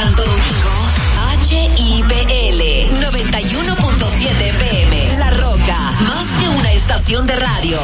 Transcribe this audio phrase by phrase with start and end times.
[0.00, 0.70] Santo Domingo,
[1.50, 2.62] HIPL
[3.04, 5.18] 91.7 FM.
[5.18, 7.78] La Roca, más que una estación de radio.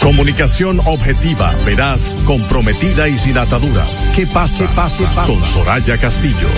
[0.00, 4.12] Comunicación objetiva, veraz, comprometida y sin ataduras.
[4.14, 4.58] ¿Qué pasa?
[4.58, 5.26] ¿Qué pasa?
[5.26, 6.48] Con Soraya Castillo.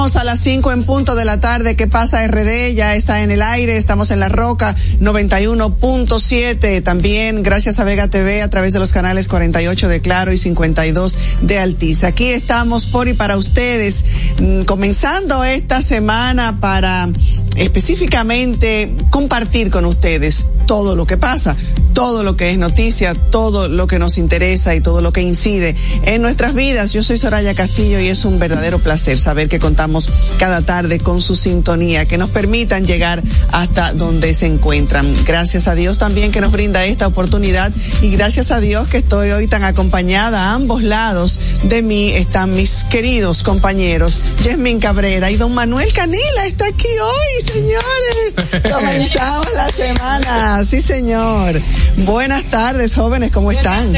[0.00, 1.76] Iniciamos a las 5 en punto de la tarde.
[1.76, 2.72] ¿Qué pasa RD?
[2.74, 3.76] Ya está en el aire.
[3.76, 6.82] Estamos en La Roca 91.7.
[6.82, 11.18] También gracias a Vega TV a través de los canales 48 de Claro y 52
[11.42, 12.06] de Altiza.
[12.06, 14.06] Aquí estamos por y para ustedes.
[14.38, 17.10] Mm, comenzando esta semana para
[17.56, 21.56] específicamente compartir con ustedes todo lo que pasa,
[21.94, 25.74] todo lo que es noticia, todo lo que nos interesa y todo lo que incide
[26.04, 26.92] en nuestras vidas.
[26.92, 31.20] Yo soy Soraya Castillo y es un verdadero placer saber que contamos cada tarde con
[31.20, 35.12] su sintonía, que nos permitan llegar hasta donde se encuentran.
[35.24, 39.32] Gracias a Dios también que nos brinda esta oportunidad y gracias a Dios que estoy
[39.32, 45.36] hoy tan acompañada a ambos lados de mí están mis queridos compañeros, Yasmin Cabrera y
[45.36, 48.62] don Manuel Canela está aquí hoy, señores.
[48.72, 51.60] Comenzamos la semana, sí señor.
[51.98, 53.92] Buenas tardes, jóvenes, ¿cómo están?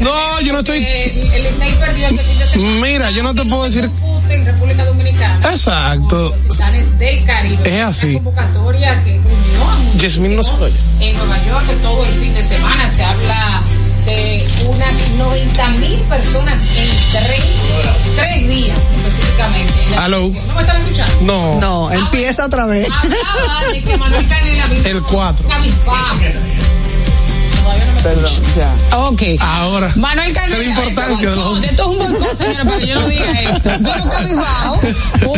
[0.00, 0.78] No, yo no estoy.
[0.78, 2.80] El, el perdió este fin de semana.
[2.80, 3.90] Mira, yo no te puedo decir
[4.28, 5.40] en República Dominicana.
[5.50, 6.34] Exacto.
[6.98, 7.62] Del Caribe.
[7.64, 8.14] Es así.
[8.14, 10.76] Convocatoria que unió a Yasmín no se oye.
[11.00, 13.62] En Nueva York, todo el fin de semana se habla
[14.04, 17.44] de unas 90 mil personas en tres,
[18.16, 19.72] tres días específicamente.
[19.98, 20.28] Aló.
[20.46, 21.14] ¿No me están escuchando?
[21.22, 21.60] No.
[21.60, 22.88] No, empieza otra vez.
[22.90, 25.48] Hablaba de que Manuel Canela El 4.
[28.02, 28.24] Perdón,
[28.56, 28.98] ya.
[28.98, 29.22] Ok.
[29.40, 29.92] Ahora.
[29.96, 30.30] Manuel.
[30.30, 31.62] Esa es la importancia de los...
[31.64, 33.70] Esto es un boicot, señora, para que yo no diga esto.
[33.78, 34.80] Vino cabizbajo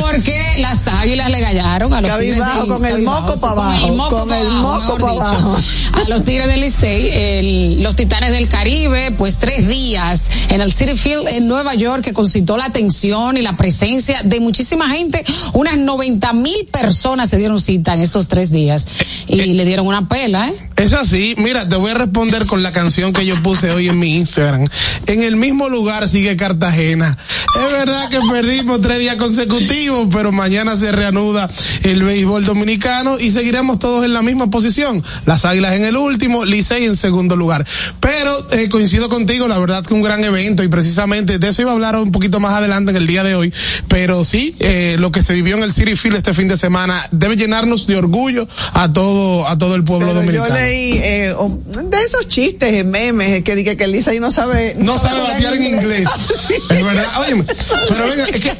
[0.01, 3.81] porque las águilas le gallaron a los cabizbajo, tigres del, con el moco para abajo.
[3.81, 5.25] Con el moco con para el abajo, moco para dicho.
[5.25, 5.57] abajo.
[6.05, 10.73] A los tigres del Licey, el, los titanes del Caribe, pues tres días en el
[10.73, 15.25] City Field en Nueva York que concitó la atención y la presencia de muchísima gente.
[15.53, 18.87] Unas 90 mil personas se dieron cita en estos tres días
[19.27, 20.55] y Eh, le dieron una pela, ¿eh?
[20.83, 24.01] Es así, mira, te voy a responder con la canción que yo puse hoy en
[24.01, 24.65] mi Instagram.
[25.07, 27.17] En el mismo lugar sigue Cartagena.
[27.55, 31.49] Es verdad que perdimos tres días consecutivos, pero mañana se reanuda
[31.85, 35.05] el béisbol dominicano y seguiremos todos en la misma posición.
[35.25, 37.65] Las Águilas en el último, Licey en segundo lugar.
[38.01, 41.71] Pero eh, coincido contigo, la verdad que un gran evento y precisamente de eso iba
[41.71, 43.53] a hablar un poquito más adelante en el día de hoy.
[43.87, 47.07] Pero sí, eh, lo que se vivió en el City Field este fin de semana
[47.13, 50.72] debe llenarnos de orgullo a todo a todo el pueblo Pero dominicano.
[50.75, 54.75] Eh, o- de esos chistes, memes, que diga que el Licey no sabe.
[54.79, 56.09] no sabe batear en inglés.
[56.43, 56.55] Sí.
[56.71, 57.07] Es verdad.
[57.21, 57.45] Oye,
[57.89, 58.53] pero venga, es que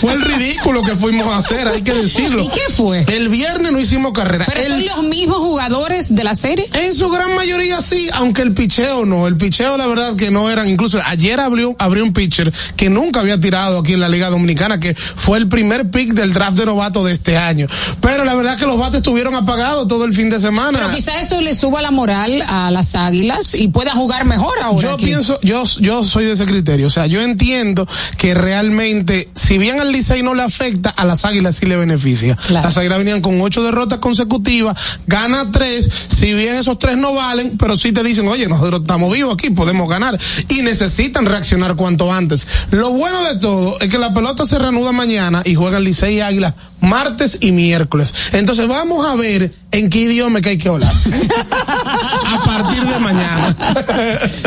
[0.00, 2.42] fue el ridículo que fuimos a hacer, hay que decirlo.
[2.42, 3.04] ¿Y qué fue?
[3.06, 4.44] El viernes no hicimos carrera.
[4.48, 6.68] Pero El- son los mismos jugadores de la serie.
[6.74, 9.26] en su gran mayoría sí, aunque el picheo no.
[9.28, 10.68] El picheo, la verdad, que no eran.
[10.68, 14.80] Incluso ayer abrió, abrió un pitcher que nunca había tirado aquí en la Liga Dominicana,
[14.80, 17.68] que fue el primer pick del draft de novato de este año.
[18.00, 20.78] Pero la verdad que los bates estuvieron apagados todo el fin de semana.
[20.80, 24.82] Pero quizás eso le suba la moral a las águilas y puedan jugar mejor ahora.
[24.82, 25.06] Yo aquí.
[25.06, 26.86] pienso, yo, yo soy de ese criterio.
[26.86, 27.88] O sea, yo entiendo
[28.18, 32.36] que realmente, si bien al Licey no le afecta, a las águilas sí le beneficia.
[32.36, 32.66] Claro.
[32.66, 37.56] Las águilas venían con ocho derrotas consecutivas, gana tres, si bien esos tres no valen,
[37.56, 40.18] pero sí te dicen, oye, nosotros estamos vivos aquí, podemos ganar.
[40.50, 42.46] Y necesitan reaccionar cuanto antes.
[42.70, 46.20] Lo bueno de todo es que la pelota se reanuda mañana y juegan Licey y
[46.20, 46.52] Águilas
[46.82, 48.12] martes y miércoles.
[48.32, 50.92] Entonces vamos a ver en qué idioma que hay que hablar.
[50.92, 53.56] a partir de mañana.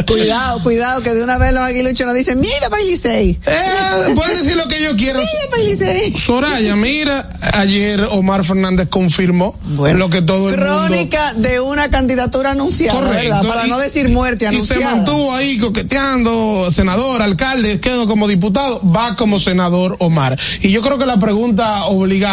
[0.08, 3.40] Cuidado, cuidado, que de una vez los aguiluchos nos dicen, mira Licey.
[3.46, 5.24] Eh, pueden decir lo que ellos quieran.
[5.58, 6.14] Mira Licey.
[6.14, 10.86] Soraya, mira, ayer Omar Fernández confirmó lo que todo el mundo...
[10.88, 13.42] Crónica de una candidatura anunciada, ¿verdad?
[13.48, 14.96] Para Y- no decir muerte Y se anunciada.
[14.98, 20.38] mantuvo ahí coqueteando, senador, alcalde, quedó como diputado, va como senador Omar.
[20.62, 22.25] Y yo creo que la pregunta obligada,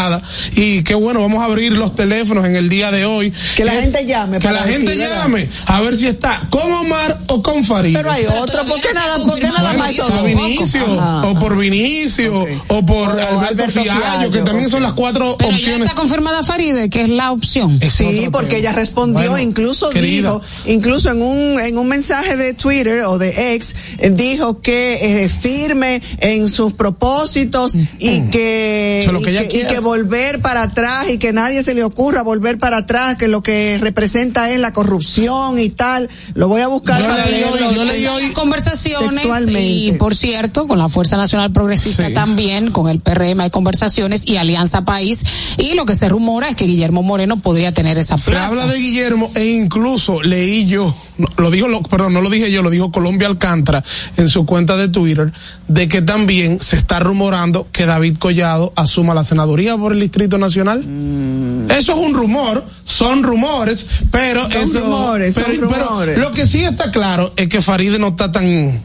[0.56, 3.32] y qué bueno, vamos a abrir los teléfonos en el día de hoy.
[3.56, 4.38] Que la es- gente llame.
[4.38, 7.94] Que para la gente llame a ver si está con Omar o con Farid.
[7.94, 10.24] Pero hay otro, ¿por qué nada, por qué nada más o dos?
[10.24, 11.26] Vinicio, Ajá.
[11.28, 15.36] o por Vinicio, o por O Alberto, Alberto Fiallo, Fiallo, que también son las cuatro
[15.38, 15.82] Pero ya opciones.
[15.88, 17.78] está confirmada Faride, que es la opción.
[17.80, 22.36] Es Sí, porque ella respondió, Bueno, incluso querida, dijo, incluso en un en un mensaje
[22.36, 23.74] de Twitter o de ex,
[24.12, 29.50] dijo que eh, firme en sus propósitos y que, lo que y, ella que y
[29.60, 29.74] quiere.
[29.74, 33.42] que volver para atrás y que nadie se le ocurra volver para atrás, que lo
[33.42, 36.08] que representa es la corrupción y tal.
[36.34, 37.72] Lo voy a buscar Yo para leí leerlo.
[37.72, 42.14] yo leí hoy conversaciones y por cierto con la Fuerza Nacional Progresista Sí.
[42.14, 45.24] también con el PRM hay conversaciones y Alianza País
[45.58, 48.46] y lo que se rumora es que Guillermo Moreno podría tener esa Se plaza.
[48.46, 50.94] habla de Guillermo e incluso leí yo,
[51.36, 53.82] lo dijo, lo, perdón, no lo dije yo, lo dijo Colombia Alcántara
[54.16, 55.32] en su cuenta de Twitter,
[55.68, 60.38] de que también se está rumorando que David Collado asuma la senaduría por el Distrito
[60.38, 60.80] Nacional.
[61.70, 66.18] Eso es un rumor, son rumores, pero Son eso, rumores, son pero rumores.
[66.18, 68.80] lo que sí está claro es que Faride no está tan,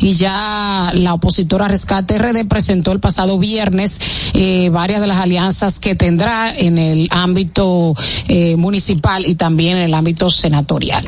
[0.00, 5.80] y ya la opositora Rescate RD presentó el pasado viernes eh, varias de las alianzas
[5.80, 7.94] que tendrá en el ámbito
[8.28, 11.04] eh, municipal y también en el ámbito senatorial.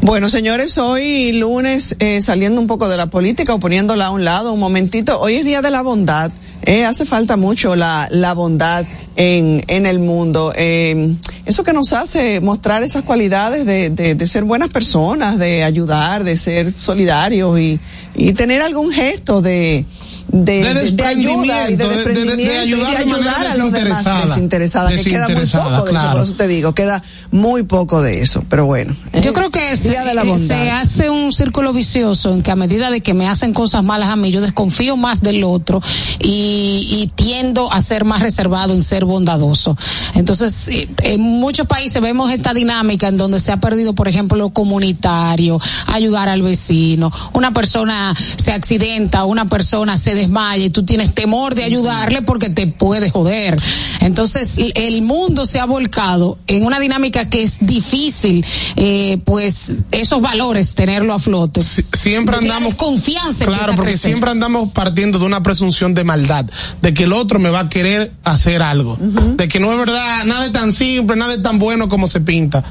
[0.00, 4.24] Bueno, señores, hoy lunes, eh, saliendo un poco de la política o poniéndola a un
[4.24, 6.30] lado un momentito, hoy es Día de la Bondad.
[6.62, 8.84] Eh, hace falta mucho la, la bondad
[9.16, 10.52] en, en el mundo.
[10.54, 11.14] Eh,
[11.46, 16.24] eso que nos hace mostrar esas cualidades de, de, de ser buenas personas, de ayudar,
[16.24, 17.80] de ser solidarios y,
[18.14, 19.84] y tener algún gesto de,
[20.30, 22.90] de, De de- de ayuda y de desprendimiento, de- de- de desprendimiento y de ayudar
[22.90, 24.90] de ayudar manera a los demás desinteresada.
[24.90, 26.12] desinteresada, que queda muy poco de eso, claro.
[26.12, 28.94] por eso te digo, queda muy poco de eso, pero bueno.
[29.14, 30.56] Yo eh, creo que se, Día de la eh, bondad.
[30.56, 34.10] se hace un círculo vicioso en que a medida de que me hacen cosas malas
[34.10, 35.80] a mí, yo desconfío más del otro
[36.20, 39.76] y, y tiendo a ser más reservado en ser bondadoso.
[40.14, 44.36] Entonces, eh, en muchos países vemos esta dinámica en donde se ha perdido, por ejemplo,
[44.36, 47.10] lo comunitario, ayudar al vecino.
[47.32, 52.22] Una persona persona se accidenta, una persona se desmaya y tú tienes temor de ayudarle
[52.22, 53.56] porque te puede joder.
[54.00, 58.44] Entonces, el mundo se ha volcado en una dinámica que es difícil,
[58.76, 61.60] eh, pues, esos valores tenerlo a flote.
[61.60, 62.74] siempre andamos.
[62.74, 63.46] confianza.
[63.46, 66.46] Claro, porque siempre andamos partiendo de una presunción de maldad,
[66.82, 70.24] de que el otro me va a querer hacer algo, de que no es verdad,
[70.24, 72.64] nada es tan simple, nada es tan bueno como se pinta.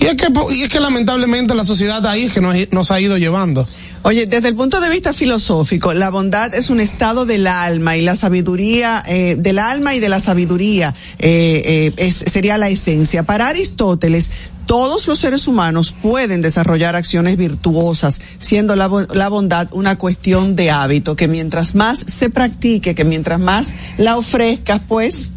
[0.00, 3.00] Y es que, y es que lamentablemente la sociedad ahí es que nos, nos ha
[3.00, 3.66] ido llevando.
[4.04, 8.02] Oye, desde el punto de vista filosófico, la bondad es un estado del alma y
[8.02, 13.22] la sabiduría, eh, del alma y de la sabiduría eh, eh, sería la esencia.
[13.22, 14.32] Para Aristóteles,
[14.66, 20.72] todos los seres humanos pueden desarrollar acciones virtuosas, siendo la, la, bondad una cuestión de
[20.72, 25.31] hábito, que mientras más se practique, que mientras más la ofrezcas, pues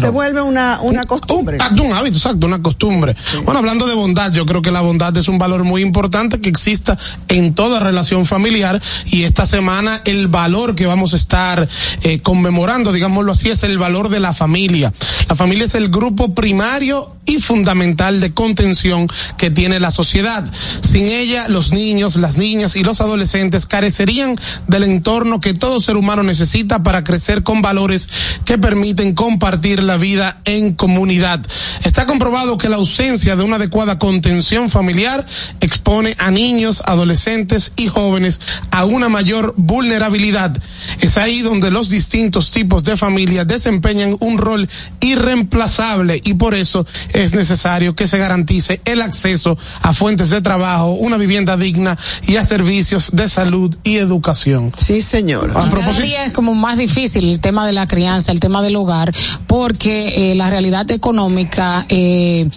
[0.00, 1.58] se vuelve una, una costumbre.
[1.70, 3.16] Un, un, hábito, exacto, una costumbre.
[3.44, 6.48] Bueno, hablando de bondad, yo creo que la bondad es un valor muy importante que
[6.48, 6.98] exista
[7.28, 11.68] en toda relación familiar y esta semana el valor que vamos a estar
[12.02, 14.92] eh, conmemorando, digámoslo así, es el valor de la familia.
[15.28, 20.44] La familia es el grupo primario y fundamental de contención que tiene la sociedad.
[20.80, 24.36] Sin ella, los niños, las niñas y los adolescentes carecerían
[24.66, 28.08] del entorno que todo ser humano necesita para crecer con valores
[28.44, 31.40] que permiten compartir la vida en comunidad.
[31.84, 35.24] Está comprobado que la ausencia de una adecuada contención familiar
[35.60, 40.56] expone a niños, adolescentes y jóvenes a una mayor vulnerabilidad.
[41.00, 44.68] Es ahí donde los distintos tipos de familia desempeñan un rol
[45.00, 50.92] irreemplazable y por eso es necesario que se garantice el acceso a fuentes de trabajo,
[50.92, 54.72] una vivienda digna y a servicios de salud y educación.
[54.76, 55.52] Sí, señor.
[55.54, 59.12] A propósito, es como más difícil el tema de la crianza, el tema del hogar,
[59.46, 62.48] porque eh, la realidad económica eh,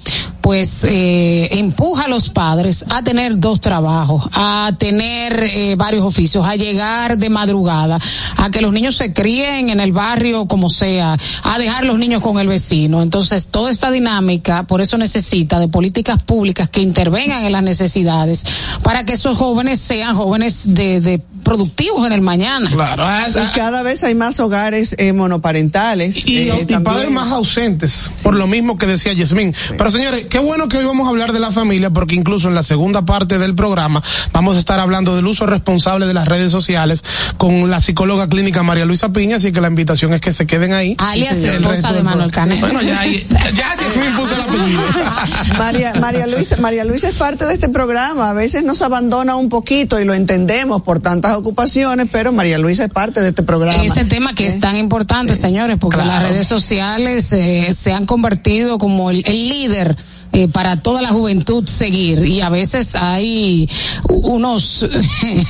[0.45, 6.45] pues eh, empuja a los padres a tener dos trabajos, a tener eh, varios oficios,
[6.45, 7.97] a llegar de madrugada,
[8.37, 12.21] a que los niños se críen en el barrio como sea, a dejar los niños
[12.21, 13.01] con el vecino.
[13.01, 18.45] Entonces, toda esta dinámica, por eso necesita de políticas públicas que intervengan en las necesidades
[18.83, 22.69] para que esos jóvenes sean jóvenes de, de productivos en el mañana.
[22.69, 23.03] Claro.
[23.41, 26.27] Y cada vez hay más hogares eh, monoparentales.
[26.27, 28.23] Y, eh, y padres más ausentes, sí.
[28.23, 29.53] por lo mismo que decía Yasmín.
[29.55, 29.73] Sí.
[29.77, 32.55] Pero señores, qué bueno que hoy vamos a hablar de la familia, porque incluso en
[32.55, 36.51] la segunda parte del programa vamos a estar hablando del uso responsable de las redes
[36.51, 37.05] sociales
[37.37, 40.73] con la psicóloga clínica María Luisa Piña, así que la invitación es que se queden
[40.73, 40.97] ahí.
[40.97, 42.59] Alias sí, esposa de Manuel Canet.
[42.59, 43.77] Bueno, ya, ya
[44.17, 44.81] puso el apellido.
[45.57, 49.47] María, María Luisa, María Luisa es parte de este programa, a veces nos abandona un
[49.47, 53.81] poquito y lo entendemos por tantas ocupaciones, pero María Luisa es parte de este programa.
[53.85, 54.47] Ese tema que ¿Eh?
[54.47, 55.39] es tan importante, sí.
[55.39, 56.23] señores, porque claro.
[56.23, 59.95] las redes sociales eh, se han convertido como el, el líder
[60.35, 63.69] eh, para toda la juventud seguir y a veces hay
[64.09, 64.87] unos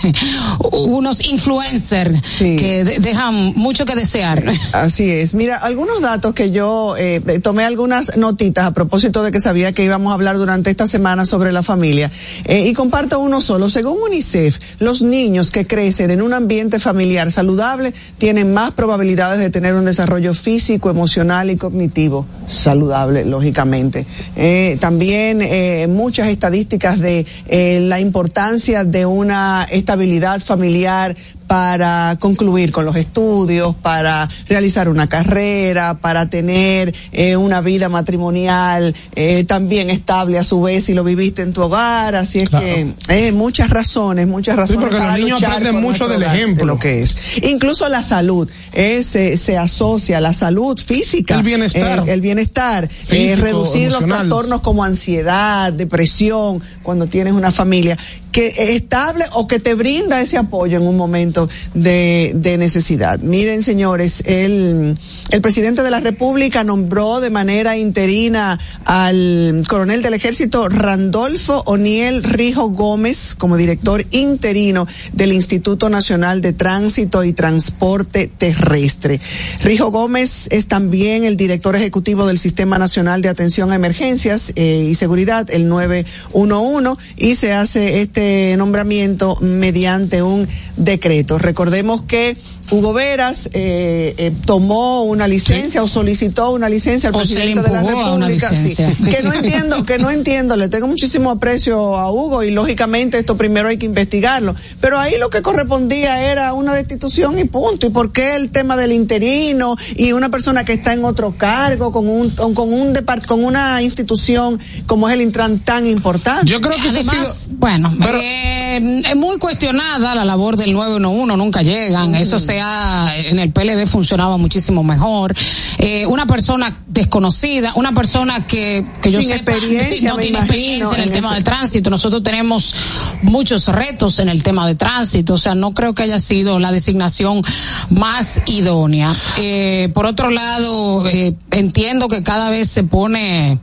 [0.72, 2.56] unos influencers sí.
[2.56, 4.44] que de dejan mucho que desear.
[4.74, 5.34] Así es.
[5.34, 9.84] Mira, algunos datos que yo eh, tomé algunas notitas a propósito de que sabía que
[9.84, 12.12] íbamos a hablar durante esta semana sobre la familia
[12.46, 13.70] eh, y comparto uno solo.
[13.70, 19.50] Según UNICEF, los niños que crecen en un ambiente familiar saludable tienen más probabilidades de
[19.50, 24.06] tener un desarrollo físico, emocional y cognitivo saludable, lógicamente.
[24.36, 31.16] Eh, también eh, muchas estadísticas de eh, la importancia de una estabilidad familiar
[31.48, 38.96] para concluir con los estudios, para realizar una carrera, para tener eh, una vida matrimonial
[39.16, 42.66] eh, también estable a su vez si lo viviste en tu hogar, así es claro.
[42.66, 44.82] que eh, muchas razones, muchas razones.
[44.82, 46.66] Sí, porque para los niños aprenden mucho del ejemplo.
[46.66, 47.44] De lo que es.
[47.44, 53.88] Incluso la salud, se, se asocia la salud física, el bienestar, el bienestar, Físico, reducir
[53.88, 54.10] emocional.
[54.10, 57.98] los trastornos como ansiedad, depresión, cuando tienes una familia
[58.36, 63.18] que es estable o que te brinda ese apoyo en un momento de, necesidad.
[63.20, 64.98] Miren, señores, el,
[65.32, 72.24] el presidente de la República nombró de manera interina al coronel del ejército Randolfo Oniel
[72.24, 79.22] Rijo Gómez como director interino del Instituto Nacional de Tránsito y Transporte Terrestre.
[79.62, 84.90] Rijo Gómez es también el director ejecutivo del Sistema Nacional de Atención a Emergencias eh,
[84.90, 88.25] y Seguridad, el 911, y se hace este
[88.58, 91.38] nombramiento mediante un decreto.
[91.38, 92.38] Recordemos que
[92.72, 97.42] Hugo Veras eh, eh, tomó una licencia o solicitó una licencia al O se le
[97.42, 98.54] presidente de la empujó a una República.
[98.56, 98.76] sí.
[99.10, 103.38] que no entiendo, que no entiendo, le tengo muchísimo aprecio a Hugo y lógicamente esto
[103.38, 104.56] primero hay que investigarlo.
[104.82, 107.86] Pero ahí lo que correspondía era una destitución y punto.
[107.86, 111.92] ¿Y por qué el tema del interino y una persona que está en otro cargo
[111.92, 116.48] con un con un depart con una institución como es el Intran tan importante?
[116.50, 120.58] Yo creo que eso ha Además, sido- bueno, Pero- eh, es muy cuestionada la labor
[120.58, 122.16] del 911, nunca llegan.
[122.16, 125.34] Eso en el PLD funcionaba muchísimo mejor.
[125.78, 130.40] Eh, una persona desconocida, una persona que, que yo Sin sepa, experiencia, sí, no tiene
[130.40, 131.90] experiencia en el en tema ese- del tránsito.
[131.90, 132.74] Nosotros tenemos
[133.22, 136.72] muchos retos en el tema de tránsito, o sea, no creo que haya sido la
[136.72, 137.42] designación
[137.90, 139.14] más idónea.
[139.38, 143.60] Eh, por otro lado, eh, entiendo que cada vez se pone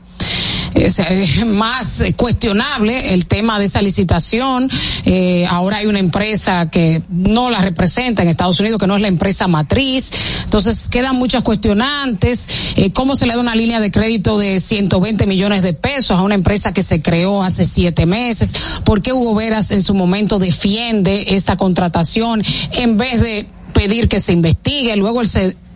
[0.75, 4.69] es más cuestionable el tema de esa licitación.
[5.05, 9.01] Eh, ahora hay una empresa que no la representa en Estados Unidos, que no es
[9.01, 10.11] la empresa matriz.
[10.43, 12.73] Entonces quedan muchas cuestionantes.
[12.75, 16.21] Eh, ¿Cómo se le da una línea de crédito de 120 millones de pesos a
[16.21, 18.81] una empresa que se creó hace siete meses?
[18.83, 24.19] ¿Por qué Hugo Veras en su momento defiende esta contratación en vez de pedir que
[24.19, 24.95] se investigue?
[24.95, 25.27] Luego él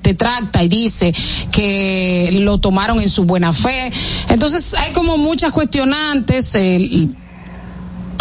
[0.07, 1.13] detracta y dice
[1.51, 3.91] que lo tomaron en su buena fe.
[4.29, 6.55] Entonces hay como muchas cuestionantes.
[6.55, 7.07] eh,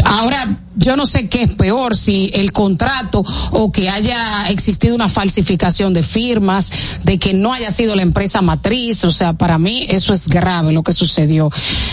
[0.05, 5.09] ahora yo no sé qué es peor, si el contrato o que haya existido una
[5.09, 9.04] falsificación de firmas, de que no haya sido la empresa matriz.
[9.04, 11.50] O sea, para mí eso es grave lo que sucedió.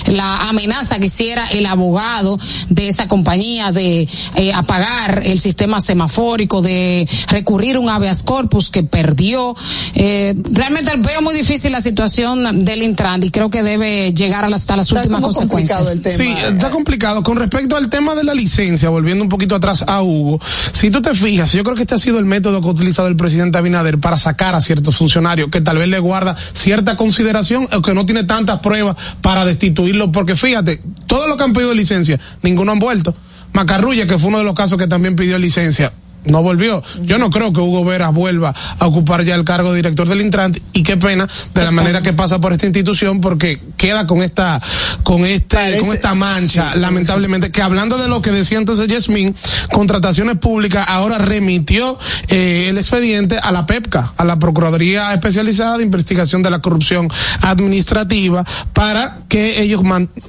[0.07, 6.61] La amenaza que hiciera el abogado de esa compañía de eh, apagar el sistema semafórico,
[6.61, 9.55] de recurrir a un habeas corpus que perdió.
[9.95, 14.49] Eh, realmente veo muy difícil la situación del Intran y creo que debe llegar a
[14.49, 15.91] las- hasta las Está últimas consecuencias.
[15.91, 16.15] el tema.
[16.17, 17.21] Sí, está complicado.
[17.21, 20.39] Con respecto al tema de la licencia, volviendo un poquito atrás a Hugo,
[20.71, 23.07] si tú te fijas, yo creo que este ha sido el método que ha utilizado
[23.07, 27.67] el presidente Abinader para sacar a ciertos funcionarios que tal vez le guarda cierta consideración
[27.71, 31.73] o que no tiene tantas pruebas para destituirlo, porque fíjate, todos los que han pedido
[31.73, 33.15] licencia, ninguno han vuelto.
[33.53, 35.93] Macarrulla, que fue uno de los casos que también pidió licencia,
[36.25, 36.81] no volvió.
[37.01, 40.21] Yo no creo que Hugo Veras vuelva a ocupar ya el cargo de director del
[40.21, 44.21] Intran y qué pena de la manera que pasa por esta institución porque queda con
[44.21, 44.61] esta
[45.03, 49.35] con este Parece- con esta mancha lamentablemente que hablando de lo que decía entonces Yasmín
[49.71, 51.97] contrataciones públicas ahora remitió
[52.29, 57.09] eh, el expediente a la PEPCA a la Procuraduría Especializada de Investigación de la Corrupción
[57.41, 59.81] Administrativa para que ellos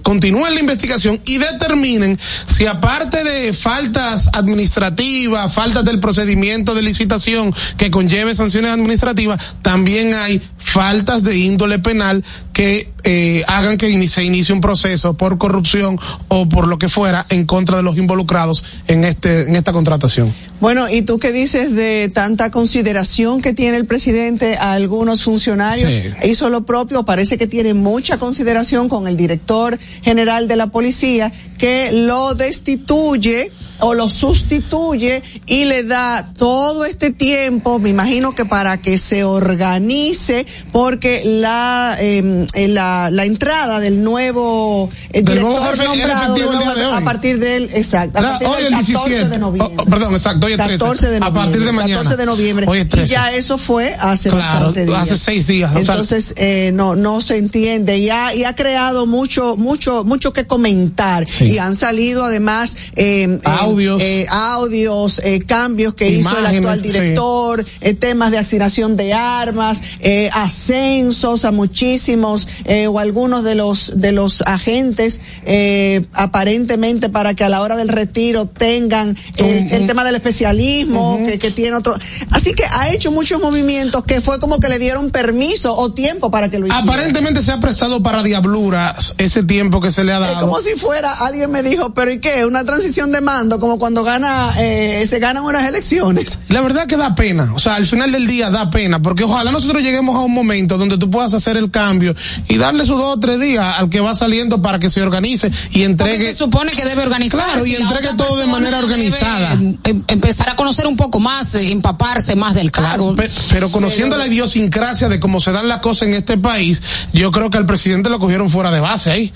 [0.03, 7.55] continúen la investigación y determinen si aparte de faltas administrativas, faltas del procedimiento de licitación
[7.77, 14.25] que conlleve sanciones administrativas, también hay faltas de índole penal que eh, hagan que se
[14.25, 15.99] inicie un proceso por corrupción
[16.29, 20.33] o por lo que fuera en contra de los involucrados en este en esta contratación.
[20.61, 25.93] Bueno, ¿y tú qué dices de tanta consideración que tiene el presidente a algunos funcionarios?
[25.93, 26.01] Sí.
[26.25, 31.33] Hizo lo propio, parece que tiene mucha consideración con el director general de la policía
[31.59, 38.45] que lo destituye o lo sustituye y le da todo este tiempo, me imagino que
[38.45, 45.41] para que se organice, porque la eh, eh, la, la entrada del nuevo eh, Del
[45.41, 47.03] nuevo director jefe era nombrado del el día nuevo de jefe, hoy.
[47.03, 49.29] a partir del exacto, a partir hoy del el 14 17.
[49.29, 49.75] de noviembre.
[49.79, 50.79] Oh, oh, perdón, exacto, hoy es 13.
[50.79, 51.43] 14 de A noviembre.
[51.43, 51.97] partir de mañana.
[52.03, 52.67] 14 de noviembre.
[52.69, 53.07] Hoy es 13.
[53.07, 54.91] Y ya eso fue hace Claro, días.
[55.03, 57.99] hace seis días, o sea- Entonces, eh, no, no se entiende.
[57.99, 61.27] Y ha, y ha creado mucho, mucho, mucho que comentar.
[61.27, 61.45] Sí.
[61.47, 64.03] Y han salido además, eh, eh, Audios.
[64.03, 66.89] eh, audios, eh, cambios que hizo el actual sí.
[66.89, 73.55] director, eh, temas de asignación de armas, eh, ascensos a muchísimos, eh, o algunos de
[73.55, 79.87] los, de los agentes, eh, aparentemente para que a la hora del retiro tengan el
[79.87, 81.95] tema del especialismo, que, que tiene otro.
[82.31, 86.31] Así que ha hecho muchos movimientos que fue como que le dieron permiso o tiempo
[86.31, 86.83] para que lo hiciera.
[86.85, 90.41] Aparentemente se ha prestado para diabluras ese tiempo que se le ha Es dado.
[90.47, 92.45] como si fuera, alguien me dijo, pero ¿y qué?
[92.47, 96.39] Una transición de mando, como cuando gana, eh, se ganan unas elecciones.
[96.49, 99.51] La verdad que da pena, o sea, al final del día da pena, porque ojalá
[99.53, 102.15] nosotros lleguemos a un momento donde tú puedas hacer el cambio
[102.49, 105.49] y darle sus dos o tres días al que va saliendo para que se organice
[105.49, 106.25] y Porque entregue.
[106.27, 107.45] se supone que debe organizar.
[107.45, 109.53] Claro, y entregue todo de manera organizada.
[109.55, 113.15] em, empezar a conocer un poco más, eh, empaparse más del cargo.
[113.15, 117.31] Pe- Pero conociendo la idiosincrasia de cómo se dan las cosas en este país, yo
[117.31, 119.33] creo que al presidente lo cogieron fuera de base ahí.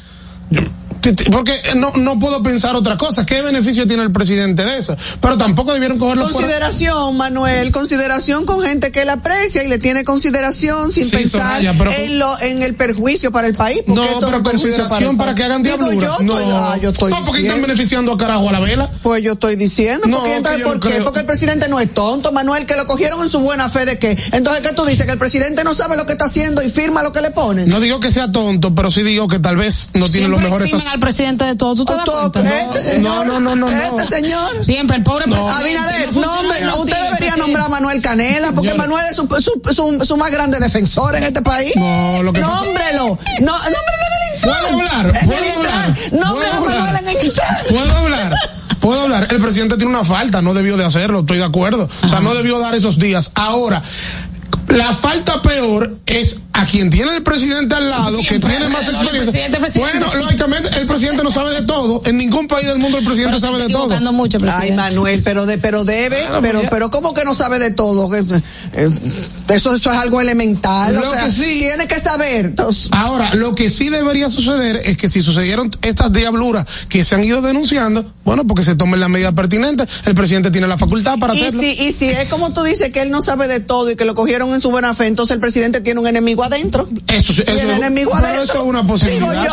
[0.50, 0.62] Yo-
[1.30, 3.24] porque no, no puedo pensar otra cosa.
[3.26, 4.96] ¿Qué beneficio tiene el presidente de eso?
[5.20, 10.04] Pero tampoco debieron cogerlo Consideración, Manuel, consideración con gente que él aprecia y le tiene
[10.04, 13.82] consideración sin pensar en, lo, en el perjuicio para el país.
[13.86, 16.16] No, pero consideración para, que hagan diablura.
[16.20, 18.90] no, ah, yo estoy no, porque están beneficiando a carajo a la vela.
[19.02, 20.06] Pues yo estoy diciendo.
[20.06, 21.00] No, porque, ¿Por qué?
[21.02, 23.98] Porque el presidente no es tonto, Manuel, que lo cogieron en su buena fe de
[23.98, 24.16] que.
[24.32, 25.06] Entonces, ¿qué tú dices?
[25.06, 27.68] Que el presidente no sabe lo que está haciendo y firma lo que le ponen.
[27.68, 30.72] No digo que sea tonto, pero sí digo que tal vez no tiene los mejores.
[30.98, 31.74] Presidente de todo.
[31.74, 32.40] ¿Tú te das cuenta?
[32.40, 33.68] Este señor, no, no, no, no.
[33.68, 34.64] Este señor.
[34.64, 35.54] Siempre el pobre presidente.
[35.54, 39.28] Abinader, no, usted debería nombrar a Manuel Canela, porque Manuel es su,
[39.72, 41.72] su, su, más grande defensor en este país.
[41.76, 43.18] No, lo que Nómbrelo.
[43.40, 44.54] No, nómbrelo en el Intran.
[44.60, 45.26] ¿Puedo hablar?
[45.26, 45.96] ¿Puedo hablar?
[46.12, 47.56] Nómbrelo a Manuel en el Intran.
[47.68, 48.34] ¿Puedo hablar?
[48.80, 49.28] Puedo hablar.
[49.30, 51.88] El presidente tiene una falta, no debió de hacerlo, estoy de acuerdo.
[52.02, 53.32] O sea, no debió dar esos días.
[53.34, 53.82] Ahora,
[54.68, 59.48] la falta peor es a quien tiene el presidente al lado, que tiene más experiencia.
[59.76, 62.02] Bueno, lógicamente, el presidente no sabe de todo.
[62.04, 63.88] En ningún país del mundo el presidente sabe de todo.
[64.12, 68.12] Mucho, Ay, Manuel, pero de, pero debe, pero, pero ¿cómo que no sabe de todo?
[68.14, 68.24] Eh,
[69.48, 70.94] eso, eso es algo elemental.
[70.94, 72.54] Lo o sea, que sí, tiene que saber.
[72.92, 77.22] Ahora, lo que sí debería suceder es que si sucedieron estas diabluras que se han
[77.22, 81.34] ido denunciando, bueno, porque se tomen las medidas pertinentes, el presidente tiene la facultad para
[81.34, 81.60] y hacerlo.
[81.60, 84.04] Si, y si es como tú dices que él no sabe de todo y que
[84.04, 86.88] lo cogieron en su buena fe, entonces el presidente tiene un enemigo adentro.
[87.06, 88.42] Eso, eso, el enemigo adentro.
[88.42, 89.48] eso es una posibilidad.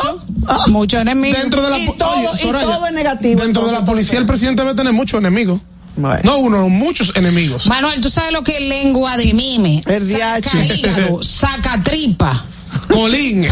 [0.48, 0.66] Ah.
[0.68, 1.42] Muchos enemigos.
[1.42, 3.42] Dentro de la, y todo, y todo es negativo.
[3.42, 5.62] Dentro de la policía el presidente debe tener muchos enemigos.
[5.96, 7.68] No uno, muchos enemigos.
[7.68, 9.82] Manuel, ¿tú sabes lo que es lengua de mime?
[9.86, 12.46] El saca hígado, saca tripa.
[12.90, 13.48] Colín.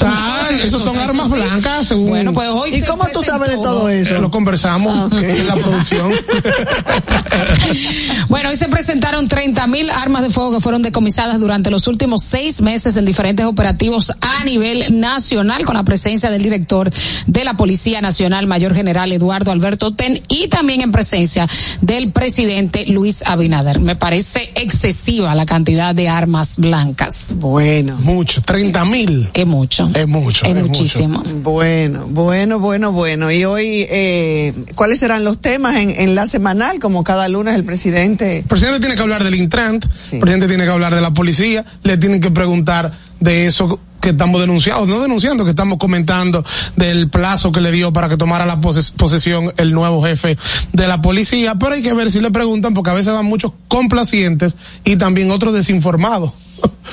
[0.00, 2.08] Ah, esos son armas blancas, según.
[2.08, 4.16] Bueno, pues hoy ¿Y cómo tú sabes de todo eso?
[4.16, 6.12] Eh, lo conversamos ah, en la producción.
[8.28, 12.22] bueno, hoy se presentaron 30 mil armas de fuego que fueron decomisadas durante los últimos
[12.22, 16.90] seis meses en diferentes operativos a nivel nacional con la presencia del director
[17.26, 21.46] de la Policía Nacional, Mayor General Eduardo Alberto Ten, y también en presencia
[21.80, 23.80] del presidente Luis Abinader.
[23.80, 27.26] Me parece excesiva la cantidad de armas blancas.
[27.34, 27.96] Bueno.
[28.02, 29.28] Mucho, 30 mil.
[29.44, 29.90] Es mucho.
[29.94, 30.46] Es mucho.
[30.46, 31.22] Es, muchísimo.
[31.42, 33.30] Bueno, bueno, bueno, bueno.
[33.30, 36.80] Y hoy, eh, ¿cuáles serán los temas en, en, la semanal?
[36.80, 38.38] Como cada lunes el presidente.
[38.38, 41.64] El presidente tiene que hablar del Intrant, el presidente tiene que hablar de la policía,
[41.82, 46.44] le tienen que preguntar de eso que estamos denunciando, no denunciando, que estamos comentando
[46.76, 50.36] del plazo que le dio para que tomara la posesión el nuevo jefe
[50.72, 53.52] de la policía, pero hay que ver si le preguntan, porque a veces van muchos
[53.68, 56.32] complacientes y también otros desinformados.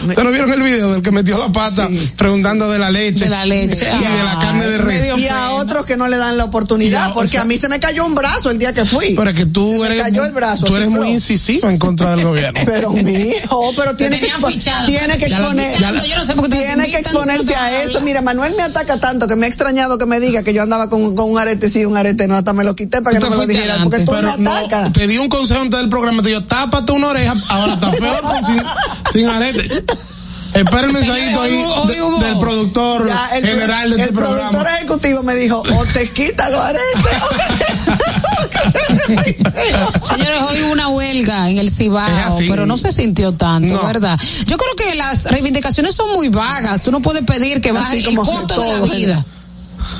[0.01, 3.25] ¿Ustedes no vieron el video del que metió la pata preguntando de la leche?
[3.25, 3.85] De la leche.
[3.85, 5.17] Y de la carne de res.
[5.17, 8.05] Y a otros que no le dan la oportunidad, porque a mí se me cayó
[8.05, 9.13] un brazo el día que fui.
[9.15, 10.01] Pero es que tú eres.
[10.01, 10.65] cayó el brazo.
[10.65, 12.59] Tú eres muy incisivo en contra del gobierno.
[12.65, 14.27] pero mijo, pero tiene que,
[14.85, 15.77] tiene que exponer.
[15.77, 18.01] Yo no sé por qué tiene que exponerse a eso.
[18.01, 20.89] Mira, Manuel me ataca tanto que me ha extrañado que me diga que yo andaba
[20.89, 22.35] con, con un arete sí, un arete no.
[22.35, 23.77] Hasta me lo quité para que no me lo dijera.
[23.83, 24.93] Porque tú me atacas.
[24.93, 26.23] te di un consejo antes del programa.
[26.23, 27.33] Te digo, tápate una oreja.
[27.49, 28.63] Ahora está peor sin,
[29.11, 29.60] sin arete.
[30.53, 31.63] Espera el mensajito ahí
[32.19, 33.09] del productor
[33.41, 34.43] general de este programa.
[34.43, 36.85] El productor ejecutivo me dijo, o te quita los aretes.
[40.09, 44.19] Señores, hoy hubo una huelga en el Cibao, pero no se sintió tanto, ¿verdad?
[44.45, 46.83] Yo creo que las reivindicaciones son muy vagas.
[46.83, 49.25] Tú no puedes pedir que baje el costo de la vida.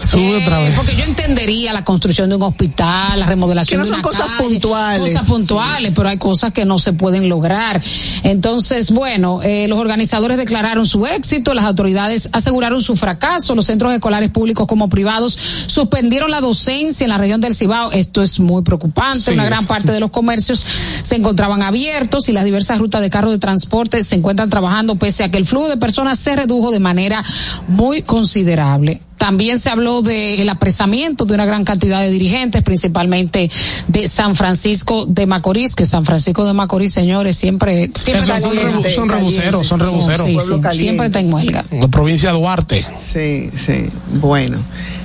[0.01, 0.75] Sube otra vez.
[0.75, 4.27] Porque yo entendería la construcción de un hospital, la remodelación que no de son cosas
[4.37, 5.13] puntuales.
[5.13, 7.81] Cosas puntuales, pero hay cosas que no se pueden lograr.
[8.23, 13.93] Entonces, bueno, eh, los organizadores declararon su éxito, las autoridades aseguraron su fracaso, los centros
[13.93, 17.91] escolares públicos como privados suspendieron la docencia en la región del Cibao.
[17.91, 19.31] Esto es muy preocupante.
[19.31, 20.59] Una gran parte de los comercios
[21.03, 25.23] se encontraban abiertos y las diversas rutas de carros de transporte se encuentran trabajando pese
[25.23, 27.23] a que el flujo de personas se redujo de manera
[27.67, 29.01] muy considerable.
[29.21, 33.51] También se habló del apresamiento de una gran cantidad de dirigentes, principalmente
[33.87, 39.09] de San Francisco de Macorís, que San Francisco de Macorís, señores, siempre, siempre son, son
[39.09, 40.75] rebuseros, son rebuseros.
[40.75, 41.63] siempre está en huelga.
[41.69, 42.83] La provincia de Duarte.
[43.05, 43.85] Sí, sí.
[44.15, 44.57] Bueno.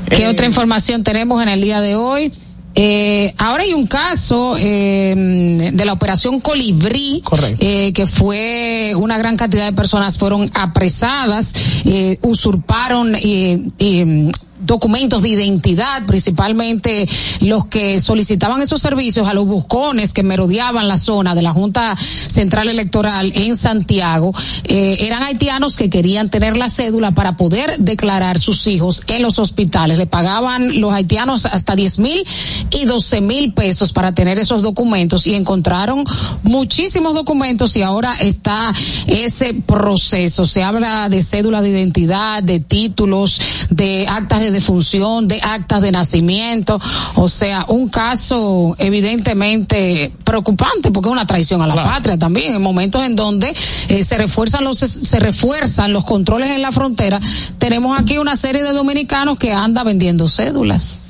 [0.09, 2.33] ¿Qué eh, otra información tenemos en el día de hoy?
[2.79, 7.23] Eh, ahora hay un caso eh, de la operación Colibrí,
[7.59, 11.55] eh, que fue una gran cantidad de personas fueron apresadas,
[11.87, 17.09] eh, usurparon eh, documentos de identidad, principalmente
[17.41, 21.97] los que solicitaban esos servicios a los buscones que merodeaban la zona de la Junta
[21.97, 24.33] Central Electoral en Santiago,
[24.65, 29.39] eh, eran haitianos que querían tener la cédula para poder declarar sus hijos en los
[29.39, 29.99] hospitales.
[29.99, 32.25] Le pagaban los haitianos hasta 10 mil
[32.71, 36.05] y 12 mil pesos para tener esos documentos y encontraron
[36.43, 38.73] muchísimos documentos y ahora está
[39.07, 40.47] ese proceso.
[40.47, 43.41] Se habla de cédula de identidad, de títulos,
[43.71, 46.81] de actas de defunción, de actas de nacimiento,
[47.17, 52.63] o sea, un caso evidentemente preocupante porque es una traición a la patria también, en
[52.63, 53.53] momentos en donde
[53.89, 57.21] eh, se refuerzan los se refuerzan los controles en la frontera,
[57.59, 61.01] tenemos aquí una serie de dominicanos que anda vendiendo cédulas.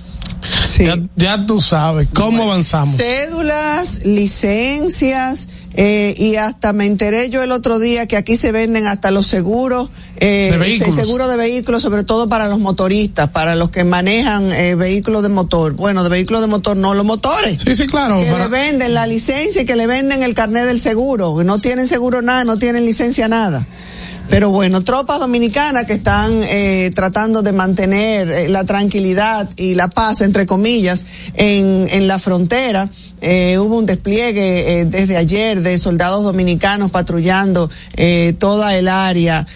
[0.43, 0.85] Sí.
[0.85, 2.97] Ya, ya, tú sabes cómo avanzamos.
[2.97, 8.87] Cédulas, licencias, eh, y hasta me enteré yo el otro día que aquí se venden
[8.87, 10.95] hasta los seguros, eh, de vehículos.
[10.95, 15.29] seguro de vehículos, sobre todo para los motoristas, para los que manejan eh, vehículos de
[15.29, 15.75] motor.
[15.75, 17.61] Bueno, de vehículos de motor, no los motores.
[17.63, 18.19] Sí, sí, claro.
[18.19, 18.45] Que para...
[18.45, 21.45] le venden la licencia y que le venden el carnet del seguro.
[21.45, 23.67] No tienen seguro nada, no tienen licencia nada.
[24.29, 29.89] Pero bueno, tropas dominicanas que están eh, tratando de mantener eh, la tranquilidad y la
[29.89, 32.91] paz, entre comillas, en, en la frontera.
[33.23, 39.47] Eh, hubo un despliegue eh, desde ayer de soldados dominicanos patrullando eh, toda el área,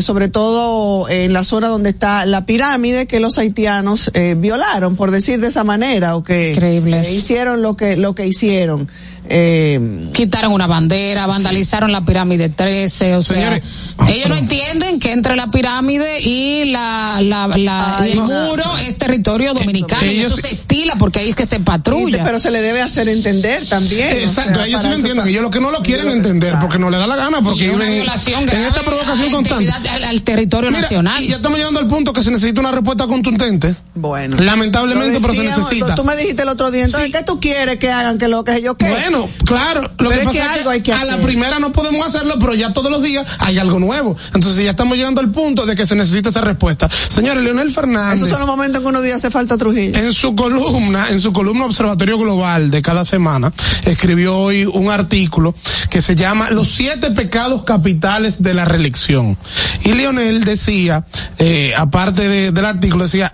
[0.00, 5.40] sobre todo en la zona donde está la pirámide que los haitianos violaron, por decir
[5.40, 6.52] de esa manera, o que
[7.10, 8.88] hicieron lo que, lo que hicieron.
[9.30, 11.92] Eh, quitaron una bandera, vandalizaron sí.
[11.92, 13.62] la pirámide 13, o Señores,
[13.98, 18.18] sea, ellos no entienden que entre la pirámide y la, la, la Ay, y el
[18.20, 18.24] no.
[18.46, 22.24] muro es territorio dominicano, ellos, y eso se estila porque ahí es que se patrulla.
[22.24, 24.08] Pero se le debe hacer entender también.
[24.16, 26.78] Exacto, o sea, ellos sí lo entienden, ellos lo que no lo quieren entender porque
[26.78, 29.70] no le da la gana, porque y una viven violación en esa provocación constante.
[29.90, 31.22] Al, al territorio Mira, nacional.
[31.22, 33.74] Y ya estamos llegando al punto que se necesita una respuesta contundente.
[33.94, 34.36] Bueno.
[34.38, 35.94] Lamentablemente, pero se necesita.
[35.94, 37.16] Tú me dijiste el otro día, entonces, Sí.
[37.18, 38.16] ¿qué tú quieres que hagan?
[38.18, 38.88] Que lo que yo qué.
[38.88, 41.24] Bueno, claro, lo Pero que es pasa que es algo hay que a la hacer.
[41.24, 44.16] primera no podemos hacerlo, pero ya todos los días hay algo nuevo.
[44.34, 46.88] Entonces ya estamos llegando al punto de que se necesita esa respuesta.
[46.88, 48.16] Señores, Leonel Fernández.
[48.16, 49.98] Esos son los momentos en que uno día hace falta Trujillo.
[49.98, 53.52] En su columna, en su columna Observatorio Global de cada semana,
[53.84, 55.54] escribió hoy un artículo
[55.90, 59.38] que se llama Los siete pecados capitales de la reelección.
[59.84, 61.04] Y Leonel decía,
[61.38, 63.32] eh, aparte de, del artículo, decía,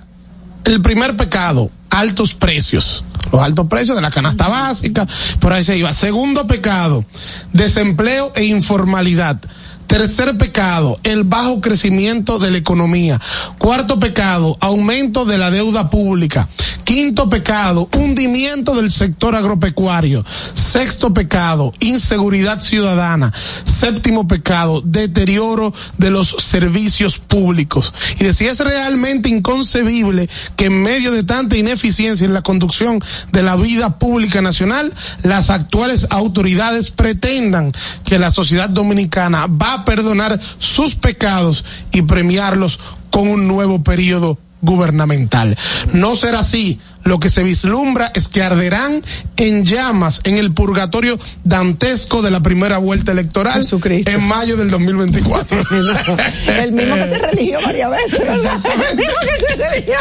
[0.65, 3.05] el primer pecado, altos precios.
[3.33, 5.07] Los altos precios de la canasta básica,
[5.41, 5.93] por ahí se iba.
[5.93, 7.05] Segundo pecado,
[7.53, 9.41] desempleo e informalidad.
[9.87, 13.21] Tercer pecado, el bajo crecimiento de la economía.
[13.59, 16.49] Cuarto pecado, aumento de la deuda pública.
[16.85, 20.25] Quinto pecado, hundimiento del sector agropecuario.
[20.55, 23.33] Sexto pecado, inseguridad ciudadana.
[23.65, 27.93] Séptimo pecado, deterioro de los servicios públicos.
[28.21, 33.01] Y decía, es realmente inconcebible que en medio de tanta ineficiencia en la conducción
[33.33, 34.93] de la vida pública nacional,
[35.23, 37.73] las actuales autoridades pretendan
[38.05, 42.79] que la sociedad dominicana va perdonar sus pecados y premiarlos
[43.11, 45.57] con un nuevo periodo gubernamental.
[45.93, 46.81] No será así.
[47.05, 49.03] Lo que se vislumbra es que arderán
[49.37, 54.11] en llamas en el purgatorio dantesco de la primera vuelta electoral Jesucristo.
[54.11, 55.57] en mayo del 2024.
[56.59, 58.21] el mismo que se religió varias veces.
[58.21, 59.95] El mismo que se religió.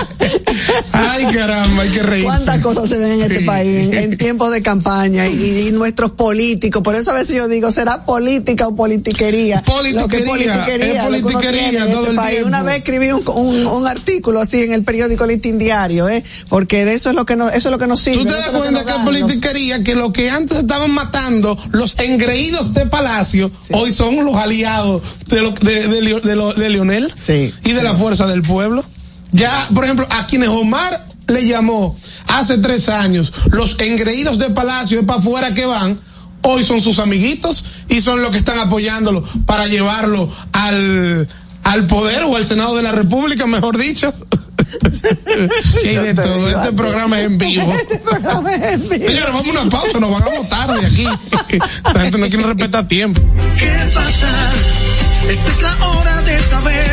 [0.92, 2.26] Ay, caramba, hay que reírse.
[2.28, 6.12] ¿Cuántas cosas se ven en este país en, en tiempos de campaña y, y nuestros
[6.12, 6.82] políticos?
[6.84, 9.64] Por eso a veces yo digo, ¿será política o politiquería?
[9.64, 12.30] Politiquería, Lo que es politiquería todo este el país.
[12.32, 12.48] tiempo.
[12.48, 16.24] Una vez escribí un, un, un artículo así en el periódico Listín Diario, ¿eh?
[16.50, 18.20] Porque de eso es lo que no, eso es lo que nos sirve.
[18.20, 19.84] ¿Tú te das cuenta que es politiquería?
[19.84, 25.42] Que lo que antes estaban matando los engreídos de Palacio, hoy son los aliados de,
[25.42, 28.84] lo, de, de, Leo- de lo- de Leonel Sí, y de la fuerza del pueblo.
[29.32, 35.00] Ya, por ejemplo, a quienes Omar le llamó hace tres años, los engreídos de Palacio
[35.00, 36.00] es para afuera que van,
[36.42, 41.28] hoy son sus amiguitos y son los que están apoyándolo para llevarlo al,
[41.64, 44.14] al poder o al Senado de la República, mejor dicho.
[45.84, 47.74] y de todo, este programa es en vivo.
[47.84, 49.06] Este programa es en vivo.
[49.06, 51.08] Señores, vamos a una pausa, nos van a votar de aquí.
[51.94, 53.22] La gente no quiere respetar tiempo.
[53.58, 54.52] ¿Qué pasa?
[55.30, 56.93] Esta es la hora de saber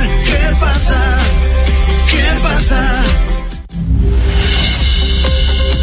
[0.61, 1.17] pasa.
[2.09, 3.03] ¿Qué pasa?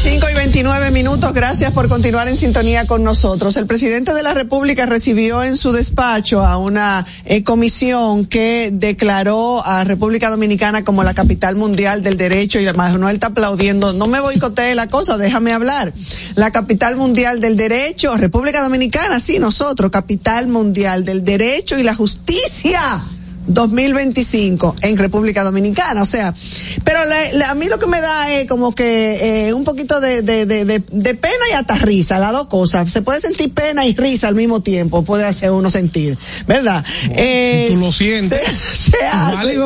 [0.00, 3.56] 5 y 29 minutos, gracias por continuar en sintonía con nosotros.
[3.56, 9.66] El presidente de la República recibió en su despacho a una eh, comisión que declaró
[9.66, 13.92] a República Dominicana como la capital mundial del derecho y Manuel está aplaudiendo.
[13.92, 15.92] No me boicotee la cosa, déjame hablar.
[16.36, 21.96] La capital mundial del derecho, República Dominicana, sí, nosotros, capital mundial del derecho y la
[21.96, 23.00] justicia.
[23.48, 26.34] 2025 en República Dominicana, o sea,
[26.84, 30.22] pero le- a mí lo que me da es como que eh, un poquito de,
[30.22, 32.90] de, de, de, de pena y hasta risa, las dos cosas.
[32.90, 36.84] Se puede sentir pena y risa al mismo tiempo, puede hacer uno sentir, ¿verdad?
[37.10, 39.58] Eh, si tú lo sientes, se, se hace,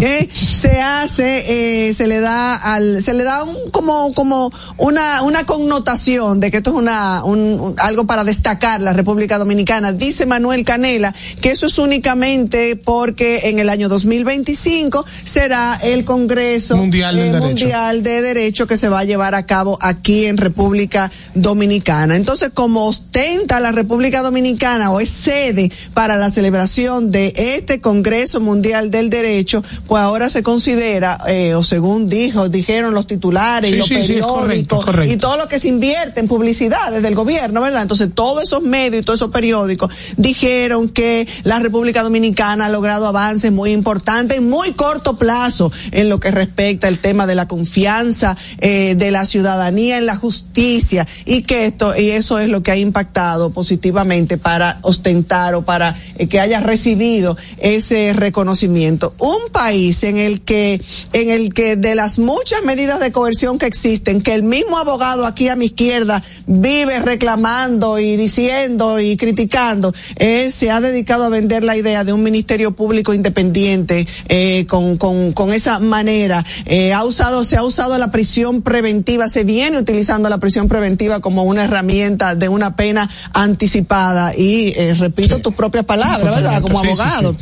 [0.00, 5.22] eh, se hace, eh, se le da al, se le da un, como, como una,
[5.22, 9.92] una connotación de que esto es una, un, un- algo para destacar la República Dominicana.
[9.92, 16.76] Dice Manuel Canela que eso es únicamente porque en el año 2025 será el Congreso
[16.76, 17.40] Mundial del eh.
[17.40, 22.16] Mundial de Derecho que se va a llevar a cabo aquí en República Dominicana.
[22.16, 28.40] Entonces, como ostenta la República Dominicana o es sede para la celebración de este Congreso
[28.40, 33.76] Mundial del Derecho, pues ahora se considera, eh, o según dijo, dijeron los titulares y
[33.76, 35.14] los sí, sí, es periódicos correcto, correcto.
[35.14, 37.82] y todo lo que se invierte en publicidad desde el gobierno, ¿verdad?
[37.82, 43.06] Entonces, todos esos medios y todos esos periódicos dijeron que la República Dominicana ha logrado
[43.18, 47.48] avances muy importantes en muy corto plazo en lo que respecta al tema de la
[47.48, 52.62] confianza eh, de la ciudadanía en la justicia y que esto y eso es lo
[52.62, 59.14] que ha impactado positivamente para ostentar o para eh, que haya recibido ese reconocimiento.
[59.18, 60.80] Un país en el que
[61.12, 65.26] en el que de las muchas medidas de coerción que existen, que el mismo abogado
[65.26, 71.28] aquí a mi izquierda vive reclamando y diciendo y criticando, eh, se ha dedicado a
[71.28, 76.44] vender la idea de un ministerio público independiente eh, con, con, con esa manera.
[76.66, 81.20] Eh, ha usado, se ha usado la prisión preventiva, se viene utilizando la prisión preventiva
[81.20, 86.62] como una herramienta de una pena anticipada y eh, repito tus propias palabras, ¿verdad?
[86.62, 87.36] Como Sí, sí, abogado.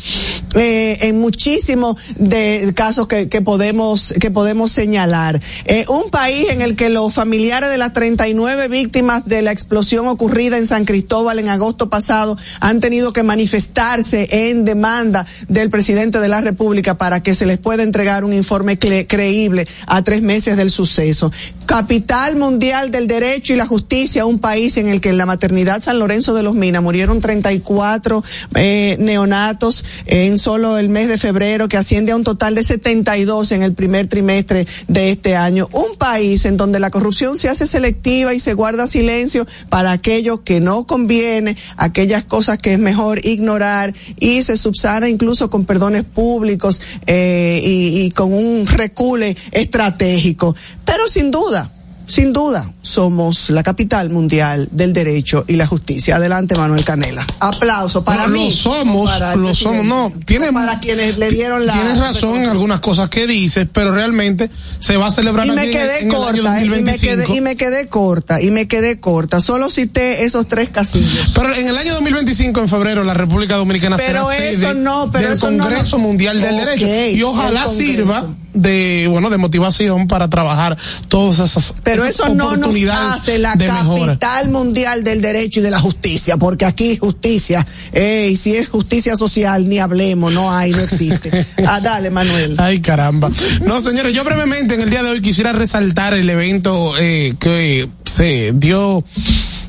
[0.54, 5.40] Eh, en muchísimos de casos que, que podemos que podemos señalar.
[5.66, 10.06] Eh, un país en el que los familiares de las 39 víctimas de la explosión
[10.06, 16.18] ocurrida en San Cristóbal en agosto pasado han tenido que manifestarse en demanda del presidente
[16.20, 20.22] de la República para que se les pueda entregar un informe cre- creíble a tres
[20.22, 21.30] meses del suceso.
[21.66, 25.82] Capital mundial del derecho y la justicia, un país en el que en la maternidad
[25.82, 31.68] San Lorenzo de los Minas murieron 34 eh, neonatos en solo el mes de febrero,
[31.68, 35.68] que asciende a un total de 72 en el primer trimestre de este año.
[35.72, 40.44] Un país en donde la corrupción se hace selectiva y se guarda silencio para aquello
[40.44, 46.04] que no conviene, aquellas cosas que es mejor ignorar y se subsana incluso con perdones
[46.04, 50.56] públicos eh, y, y con un recule estratégico.
[50.84, 51.75] Pero sin duda,
[52.06, 56.16] sin duda, somos la capital mundial del derecho y la justicia.
[56.16, 57.26] Adelante, Manuel Canela.
[57.40, 58.46] Aplauso para No, mí.
[58.50, 60.12] Lo somos, para lo somos, no.
[60.24, 61.72] Tiene, para quienes le dieron la.
[61.72, 65.64] Tienes razón en algunas cosas que dices, pero realmente se va a celebrar Y me
[65.64, 67.16] en- quedé en el año corta, y me 2025.
[67.26, 69.40] quedé, y me quedé corta, y me quedé corta.
[69.40, 71.32] Solo cité esos tres casillos.
[71.34, 75.10] Pero en el año 2025, en febrero, la República Dominicana Pero será eso sede no,
[75.10, 76.86] pero del eso Congreso Mundial del Derecho.
[77.16, 80.76] Y ojalá sirva de, bueno, de motivación para trabajar
[81.08, 84.14] todas esas, Pero esas eso no nos hace la mejora.
[84.18, 89.16] capital mundial del derecho y de la justicia, porque aquí justicia, ey, si es justicia
[89.16, 91.46] social, ni hablemos, no hay, no existe.
[91.68, 92.54] Ah, dale, Manuel.
[92.58, 93.30] Ay, caramba.
[93.62, 97.88] No, señores, yo brevemente en el día de hoy quisiera resaltar el evento eh, que
[98.04, 99.02] se dio,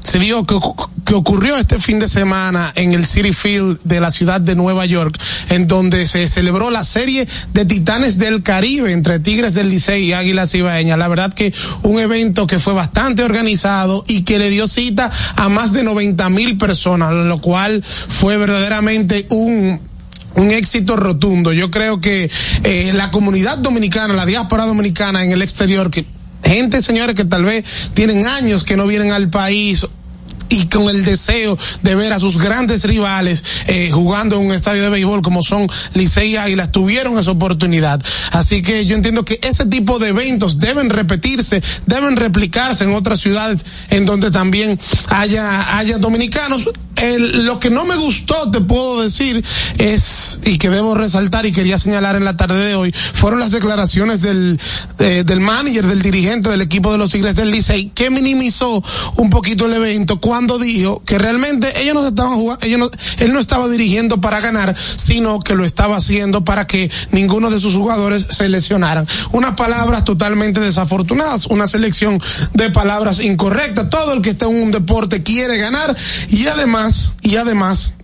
[0.08, 0.58] se dio, que,
[1.06, 4.86] que ocurrió este fin de semana en el City Field de la ciudad de Nueva
[4.86, 10.06] York, en donde se celebró la serie de Titanes del Caribe entre Tigres del Licey
[10.06, 10.98] y Águilas Ibaeñas.
[10.98, 11.54] La verdad que
[11.84, 16.30] un evento que fue bastante organizado y que le dio cita a más de 90
[16.30, 19.82] mil personas, lo cual fue verdaderamente un
[20.36, 21.52] un éxito rotundo.
[21.52, 22.30] Yo creo que
[22.64, 26.06] eh, la comunidad dominicana, la diáspora dominicana en el exterior, que
[26.44, 27.64] gente, señores, que tal vez
[27.94, 29.88] tienen años que no vienen al país
[30.50, 34.84] y con el deseo de ver a sus grandes rivales eh, jugando en un estadio
[34.84, 38.02] de béisbol como son Licey y Águilas tuvieron esa oportunidad.
[38.32, 43.20] Así que yo entiendo que ese tipo de eventos deben repetirse, deben replicarse en otras
[43.20, 44.80] ciudades en donde también
[45.10, 46.64] haya, haya dominicanos.
[46.98, 49.44] El- lo que no me gustó, te puedo decir,
[49.78, 53.52] es, y que debo resaltar y quería señalar en la tarde de hoy, fueron las
[53.52, 54.60] declaraciones del,
[55.00, 58.84] eh, del manager, del dirigente del equipo de los Tigres del Licey, que minimizó
[59.18, 62.90] un poquito el evento cuando dijo que realmente ellos no estaban jugando, ellos no,
[63.20, 67.60] él no estaba dirigiendo para ganar, sino que lo estaba haciendo para que ninguno de
[67.60, 69.08] sus jugadores se lesionaran.
[69.32, 72.20] Unas palabras totalmente desafortunadas, una selección
[72.54, 73.90] de palabras incorrectas.
[73.90, 75.96] Todo el que está en un deporte quiere ganar
[76.30, 76.87] y además,
[77.22, 77.96] y además,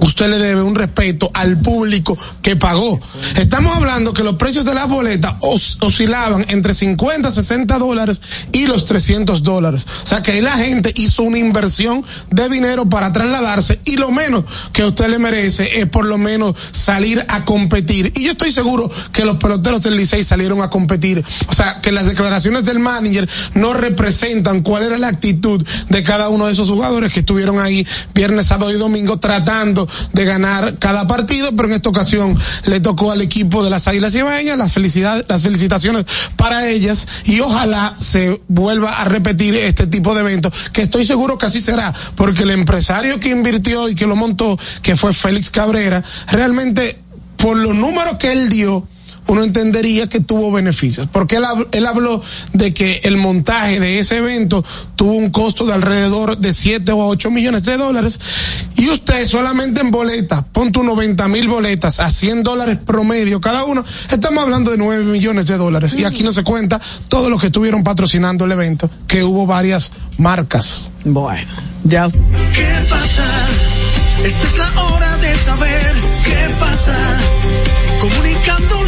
[0.00, 2.98] usted le debe un respeto al público que pagó.
[3.36, 8.20] Estamos hablando que los precios de las boletas os- oscilaban entre 50, 60 dólares
[8.52, 9.86] y los 300 dólares.
[10.02, 14.10] O sea que ahí la gente hizo una inversión de dinero para trasladarse y lo
[14.10, 18.12] menos que usted le merece es por lo menos salir a competir.
[18.16, 21.22] Y yo estoy seguro que los peloteros del Licey salieron a competir.
[21.48, 26.28] O sea, que las declaraciones del manager no representan cuál era la actitud de cada
[26.28, 31.06] uno de esos jugadores que estuvieron ahí viernes, sábado y domingo tratando de ganar cada
[31.06, 34.58] partido, pero en esta ocasión le tocó al equipo de las Águilas Ibaeñas.
[34.58, 36.04] Las felicidades, las felicitaciones
[36.36, 37.06] para ellas.
[37.24, 41.60] Y ojalá se vuelva a repetir este tipo de eventos, que estoy seguro que así
[41.60, 46.98] será, porque el empresario que invirtió y que lo montó, que fue Félix Cabrera, realmente
[47.36, 48.86] por los números que él dio,
[49.26, 53.98] uno entendería que tuvo beneficios, porque él, hab- él habló de que el montaje de
[53.98, 54.64] ese evento
[54.96, 58.18] tuvo un costo de alrededor de 7 o 8 millones de dólares,
[58.76, 63.84] y usted solamente en boletas, ponte 90 mil boletas a 100 dólares promedio cada uno,
[64.10, 67.46] estamos hablando de 9 millones de dólares, y aquí no se cuenta todos los que
[67.48, 70.90] estuvieron patrocinando el evento, que hubo varias marcas.
[71.04, 71.50] Bueno,
[71.84, 72.08] ya.
[72.10, 73.24] ¿Qué pasa?
[74.24, 75.94] Esta es la hora de saber
[76.24, 76.96] qué pasa.
[78.00, 78.79] Comunicando la verdad, ¿qué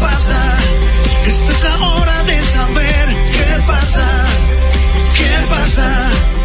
[0.00, 0.54] pasa?
[1.26, 4.06] Esta es la hora de saber qué pasa.
[5.16, 6.39] ¿Qué pasa?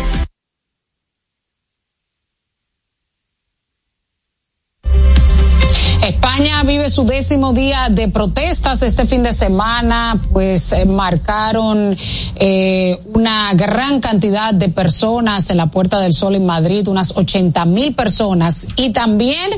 [6.07, 11.97] España vive su décimo día de protestas este fin de semana, pues eh, marcaron
[12.35, 17.65] eh, una gran cantidad de personas en la Puerta del Sol en Madrid, unas 80
[17.65, 19.49] mil personas, y también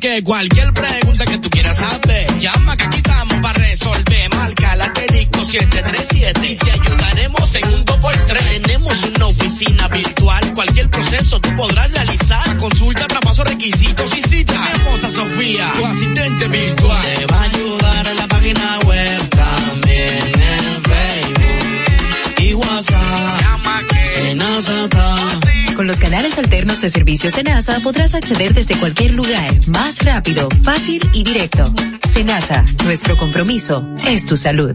[0.00, 4.34] que cualquier pregunta que tú quieras saber, llama que aquí estamos para resolver.
[4.34, 8.62] Marca la asterisco 737 y te ayudaremos en un 2x3.
[8.62, 12.56] Tenemos una oficina virtual, cualquier proceso tú podrás realizar.
[12.56, 14.54] Consulta, traspaso, requisitos y cita.
[14.72, 17.14] Tenemos a Sofía, tu asistente virtual.
[17.16, 20.18] Te va a ayudar en la página web también
[20.64, 23.40] en Facebook y WhatsApp.
[23.42, 24.66] Llama que se nos
[26.10, 31.22] canales alternos de servicios de NASA podrás acceder desde cualquier lugar, más rápido, fácil y
[31.22, 31.72] directo.
[32.08, 34.74] Senasa, nuestro compromiso es tu salud.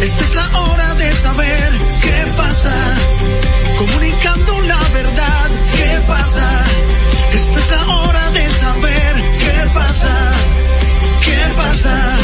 [0.00, 1.72] Esta es la hora de saber
[2.02, 2.94] qué pasa.
[3.78, 6.64] Comunicando la verdad, ¿qué pasa?
[7.34, 10.32] Esta es la hora de saber qué pasa.
[11.24, 12.18] ¿Qué pasa?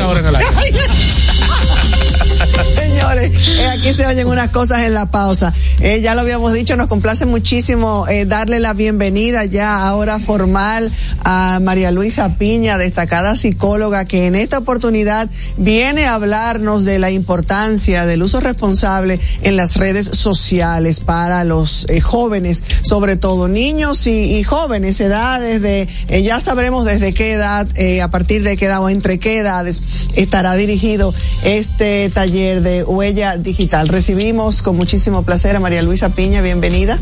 [0.00, 0.80] Ahora en el aire.
[2.74, 5.52] Señores, eh, aquí se oyen unas cosas en la pausa.
[5.80, 10.92] Eh, ya lo habíamos dicho, nos complace muchísimo eh, darle la bienvenida ya ahora formal
[11.24, 17.10] a María Luisa Piña, destacada psicóloga, que en esta oportunidad viene a hablarnos de la
[17.10, 24.06] importancia del uso responsable en las redes sociales para los eh, jóvenes, sobre todo niños
[24.06, 28.66] y, jóvenes, edades de, eh, ya sabremos desde qué edad, eh, a partir de qué
[28.66, 29.82] edad o entre qué edades
[30.14, 31.14] estará dirigido
[31.44, 33.88] este taller de huella digital.
[33.88, 36.98] Recibimos con muchísimo placer a María Luisa Piña, bienvenida.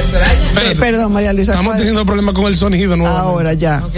[0.00, 0.20] Placer,
[0.52, 0.70] Soraya.
[0.70, 1.52] Eh, perdón, María Luisa.
[1.52, 3.14] Estamos ¿cuál- teniendo problemas con el sonido nuevo.
[3.16, 3.82] Ahora ya.
[3.86, 3.96] Ok.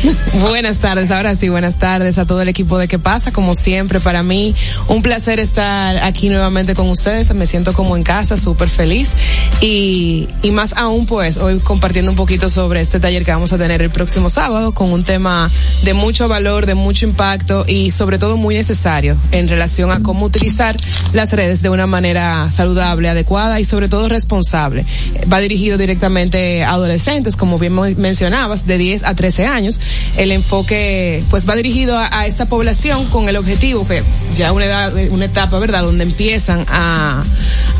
[0.40, 3.32] buenas tardes, ahora sí, buenas tardes a todo el equipo de ¿Qué pasa?
[3.32, 4.54] Como siempre, para mí,
[4.88, 7.32] un placer estar aquí nuevamente con ustedes.
[7.34, 9.12] Me siento como en casa, súper feliz.
[9.60, 13.58] Y, y más aún, pues, hoy compartiendo un poquito sobre este taller que vamos a
[13.58, 15.50] tener el próximo sábado con un tema
[15.82, 20.26] de mucho valor, de mucho impacto y sobre todo muy necesario en relación a cómo
[20.26, 20.76] utilizar
[21.12, 24.84] las redes de una manera saludable, adecuada y sobre todo responsable.
[25.32, 29.80] Va dirigido directamente a adolescentes, como bien mencionabas, de 10 a 13 años.
[30.16, 34.02] El enfoque, pues, va dirigido a, a esta población con el objetivo que
[34.34, 37.24] ya una edad, una etapa, ¿verdad?, donde empiezan a,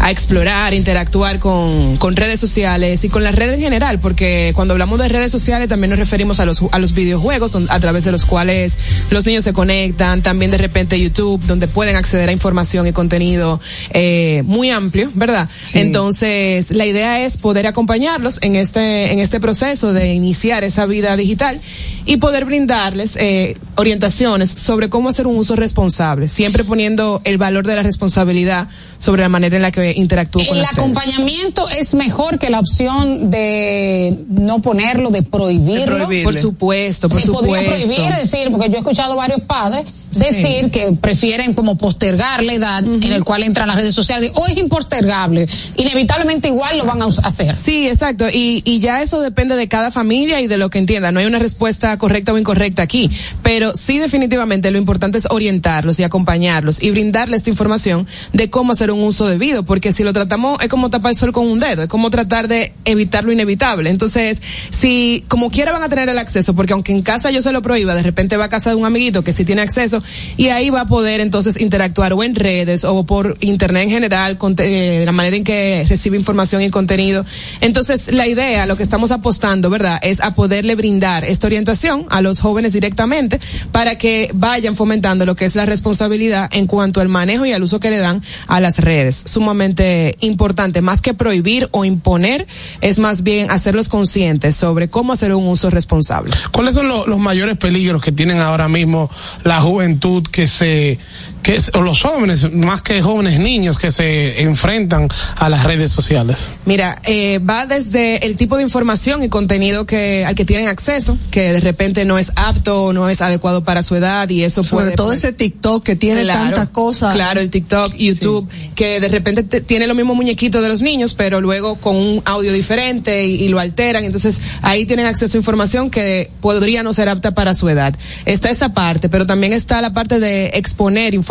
[0.00, 4.72] a explorar, interactuar con, con redes sociales y con las redes en general, porque cuando
[4.72, 8.12] hablamos de redes sociales también nos referimos a los, a los videojuegos a través de
[8.12, 8.78] los cuales
[9.11, 13.61] los niños se conectan, también de repente YouTube, donde pueden acceder a información y contenido
[13.90, 15.48] eh, muy amplio, ¿verdad?
[15.74, 21.16] Entonces, la idea es poder acompañarlos en este, en este proceso de iniciar esa vida
[21.16, 21.61] digital
[22.07, 27.66] y poder brindarles eh, orientaciones sobre cómo hacer un uso responsable, siempre poniendo el valor
[27.66, 30.82] de la responsabilidad sobre la manera en la que interactúo con El las redes.
[30.84, 36.09] acompañamiento es mejor que la opción de no ponerlo, de prohibirlo.
[36.22, 37.86] Por supuesto, por Se podría supuesto.
[37.86, 42.54] prohibir, es decir, porque yo he escuchado varios padres decir que prefieren como postergar la
[42.54, 44.32] edad en el cual entran las redes sociales.
[44.34, 45.48] O es impostergable.
[45.76, 47.56] Inevitablemente igual lo van a hacer.
[47.56, 48.26] Sí, exacto.
[48.28, 51.12] Y, y ya eso depende de cada familia y de lo que entienda.
[51.12, 53.11] No hay una respuesta correcta o incorrecta aquí.
[53.42, 58.72] Pero sí, definitivamente, lo importante es orientarlos y acompañarlos y brindarles esta información de cómo
[58.72, 59.64] hacer un uso debido.
[59.64, 61.82] Porque si lo tratamos, es como tapar el sol con un dedo.
[61.82, 63.90] Es como tratar de evitar lo inevitable.
[63.90, 67.52] Entonces, si como quiera van a tener el acceso, porque aunque en casa yo se
[67.52, 69.99] lo prohíba, de repente va a casa de un amiguito que sí tiene acceso
[70.36, 74.38] y ahí va a poder entonces interactuar o en redes o por internet en general,
[74.38, 77.24] con eh, la manera en que recibe información y contenido.
[77.61, 82.20] Entonces, la idea, lo que estamos apostando, ¿verdad?, es a poderle brindar esta orientación a
[82.20, 83.38] los jóvenes directamente
[83.72, 87.62] para que vayan fomentando lo que es la responsabilidad en cuanto al manejo y al
[87.62, 89.22] uso que le dan a las redes.
[89.26, 92.46] Sumamente importante, más que prohibir o imponer,
[92.80, 96.32] es más bien hacerlos conscientes sobre cómo hacer un uso responsable.
[96.53, 99.11] ¿Cuáles son lo- los mayores peligros que tienen ahora mismo
[99.44, 99.89] la juventud
[100.28, 100.99] que se
[101.43, 105.91] que es- o los jóvenes, más que jóvenes niños que se enfrentan a las redes
[105.91, 106.51] sociales?
[106.66, 111.16] Mira, eh, va desde el tipo de información y contenido que al que tienen acceso,
[111.30, 114.62] que de repente no es apto o no es adecuado para su edad y eso
[114.62, 117.14] Sobre puede todo pues, ese TikTok que tiene Claro, tantas cosas.
[117.14, 121.14] Claro, el TikTok, YouTube, que de repente te- tiene los mismos muñequitos de los niños,
[121.14, 124.05] pero luego con un audio diferente y, y lo alteran.
[124.05, 127.95] Entonces ahí tienen acceso a información que podría no ser apta para su edad.
[128.26, 131.30] Está esa parte, pero también está la parte de exponer información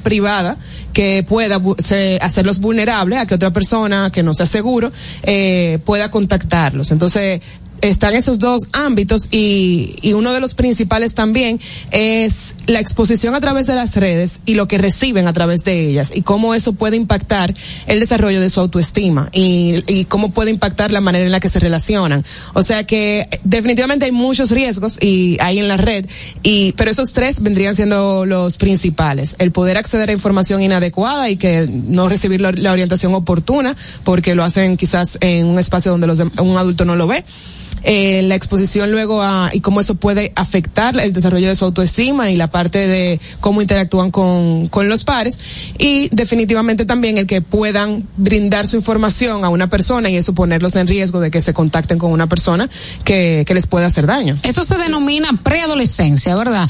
[0.00, 0.56] privada
[0.92, 6.10] que pueda se- hacerlos vulnerables a que otra persona que no sea seguro eh, pueda
[6.10, 6.92] contactarlos.
[6.92, 7.40] Entonces
[7.82, 11.60] están esos dos ámbitos y, y uno de los principales también
[11.90, 15.88] es la exposición a través de las redes y lo que reciben a través de
[15.88, 17.54] ellas y cómo eso puede impactar
[17.86, 21.48] el desarrollo de su autoestima y, y cómo puede impactar la manera en la que
[21.48, 22.24] se relacionan.
[22.54, 26.06] O sea que definitivamente hay muchos riesgos y hay en la red
[26.42, 29.34] y pero esos tres vendrían siendo los principales.
[29.38, 34.36] El poder acceder a información inadecuada y que no recibir la, la orientación oportuna porque
[34.36, 37.24] lo hacen quizás en un espacio donde los un adulto no lo ve
[37.82, 42.30] eh, la exposición luego a y cómo eso puede afectar el desarrollo de su autoestima
[42.30, 45.38] y la parte de cómo interactúan con, con los pares
[45.78, 50.76] y definitivamente también el que puedan brindar su información a una persona y eso ponerlos
[50.76, 52.68] en riesgo de que se contacten con una persona
[53.04, 54.38] que, que les pueda hacer daño.
[54.42, 56.68] Eso se denomina preadolescencia, ¿verdad?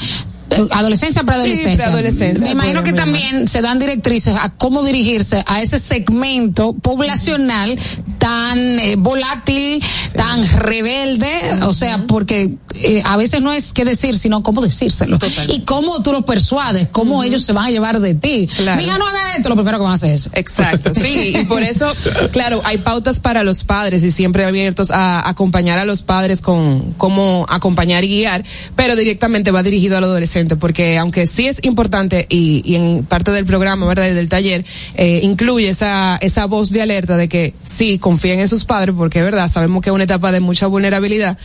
[0.71, 1.71] Adolescencia, preadolescencia.
[1.71, 2.45] Sí, preadolescencia.
[2.45, 7.79] Me imagino que también se dan directrices a cómo dirigirse a ese segmento poblacional
[8.19, 9.83] tan eh, volátil,
[10.15, 11.29] tan rebelde,
[11.63, 15.19] o sea, porque eh, a veces no es qué decir, sino cómo decírselo.
[15.49, 18.49] Y cómo tú los persuades, cómo ellos se van a llevar de ti.
[18.57, 18.81] Claro.
[18.81, 20.31] Mira, no haga esto, lo primero que van a hacer es eso.
[20.35, 21.93] Exacto, sí, y por eso,
[22.31, 26.93] claro, hay pautas para los padres y siempre abiertos a acompañar a los padres con
[26.97, 28.45] cómo acompañar y guiar,
[28.77, 33.31] pero directamente va dirigido al adolescente, porque aunque sí es importante y, y en parte
[33.31, 34.09] del programa, ¿verdad?
[34.09, 34.65] y del taller,
[34.95, 39.23] eh, incluye esa, esa voz de alerta de que sí, confíen en sus padres, porque
[39.23, 41.39] verdad, sabemos que es una etapa de mucha vulnerabilidad.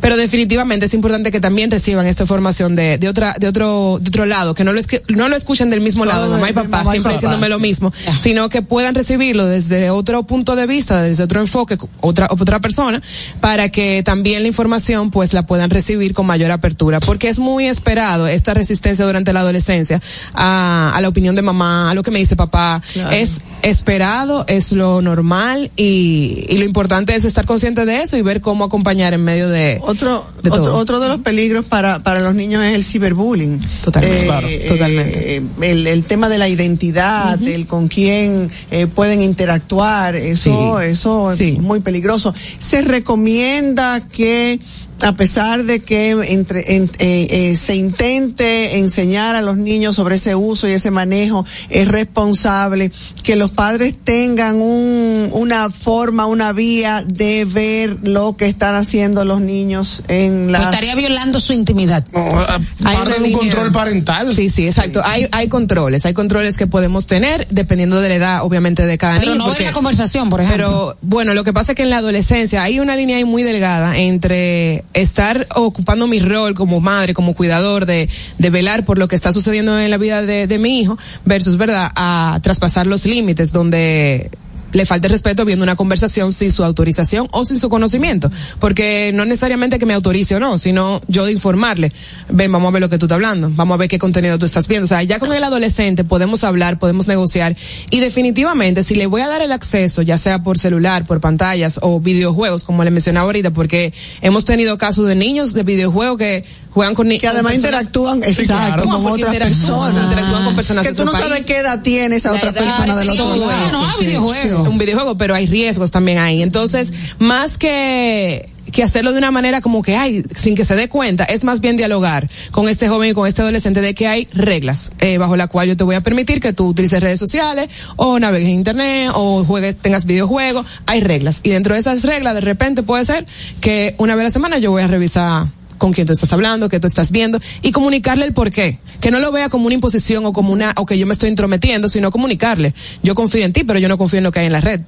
[0.00, 4.08] Pero definitivamente es importante que también reciban esta formación de, de otra, de otro, de
[4.08, 6.52] otro lado, que no lo, esque- no lo escuchen del mismo Solo lado, mamá y
[6.52, 10.56] papá, mamá y siempre papá, diciéndome lo mismo, sino que puedan recibirlo desde otro punto
[10.56, 13.02] de vista, desde otro enfoque, otra, otra persona,
[13.40, 17.66] para que también la información pues la puedan recibir con mayor apertura, porque es muy
[17.66, 20.00] esperado esta resistencia durante la adolescencia
[20.34, 23.10] a, a la opinión de mamá, a lo que me dice papá, Claro.
[23.10, 28.22] es esperado, es lo normal y, y lo importante es estar consciente de eso y
[28.22, 32.20] ver cómo acompañar en medio de Otro, de otro, otro de los peligros para, para
[32.20, 33.58] los niños es el ciberbullying.
[33.84, 35.36] Totalmente, Eh, claro, eh, totalmente.
[35.36, 40.84] eh, el, el tema de la identidad, el con quién eh, pueden interactuar, eso, Sí,
[40.86, 41.54] eso sí.
[41.56, 42.34] es muy peligroso.
[42.58, 44.60] Se recomienda que
[45.02, 50.16] a pesar de que entre, en- eh, eh, se intente enseñar a los niños sobre
[50.16, 52.90] ese uso y ese manejo es responsable,
[53.22, 59.24] que los padres tengan un, una forma, una vía de ver lo que están haciendo
[59.24, 60.64] los niños en Pues las...
[60.74, 62.04] estaría violando su intimidad.
[62.14, 64.34] Hay Parte una de un control parental.
[64.34, 65.00] Sí, sí, exacto.
[65.04, 69.18] Hay, hay controles, hay controles que podemos tener dependiendo de la edad, obviamente, de cada
[69.18, 69.38] Pero niño.
[69.38, 70.50] no ver porque- la conversación, por ejemplo.
[70.50, 73.42] Pero bueno, lo que pasa es que en la adolescencia hay una línea ahí muy
[73.42, 79.08] delgada entre estar ocupando mi rol como madre, como cuidador de, de velar por lo
[79.08, 83.06] que está sucediendo en la vida de, de mi hijo versus, ¿verdad?, a traspasar los
[83.06, 84.30] límites donde
[84.72, 88.30] le falta el respeto viendo una conversación sin su autorización o sin su conocimiento.
[88.58, 91.92] Porque no necesariamente que me autorice o no, sino yo de informarle.
[92.30, 93.50] Ven, vamos a ver lo que tú estás hablando.
[93.54, 94.84] Vamos a ver qué contenido tú estás viendo.
[94.84, 97.56] O sea, ya con el adolescente podemos hablar, podemos negociar.
[97.90, 101.78] Y definitivamente, si le voy a dar el acceso, ya sea por celular, por pantallas
[101.82, 103.92] o videojuegos, como le mencionaba ahorita, porque
[104.22, 107.20] hemos tenido casos de niños de videojuegos que juegan con niños.
[107.22, 111.44] que además interactúan exacto con otras personas Interactúan con personas que de tú no sabes
[111.44, 114.58] qué edad tiene esa La otra edad, persona todo eso, no, sí, videojuego.
[114.58, 116.42] sí, un videojuego, pero hay riesgos también ahí.
[116.42, 120.88] Entonces, más que que hacerlo de una manera como que ay sin que se dé
[120.88, 124.28] cuenta es más bien dialogar con este joven y con este adolescente de que hay
[124.32, 127.68] reglas eh, bajo la cual yo te voy a permitir que tú utilices redes sociales
[127.96, 131.40] o navegues en internet o juegues tengas videojuegos hay reglas.
[131.42, 133.26] Y dentro de esas reglas de repente puede ser
[133.60, 135.46] que una vez a la semana yo voy a revisar
[135.80, 138.78] con quién tú estás hablando, qué tú estás viendo y comunicarle el por qué.
[139.00, 141.30] Que no lo vea como una imposición o como una, o que yo me estoy
[141.30, 142.74] intrometiendo, sino comunicarle.
[143.02, 144.82] Yo confío en ti, pero yo no confío en lo que hay en la red.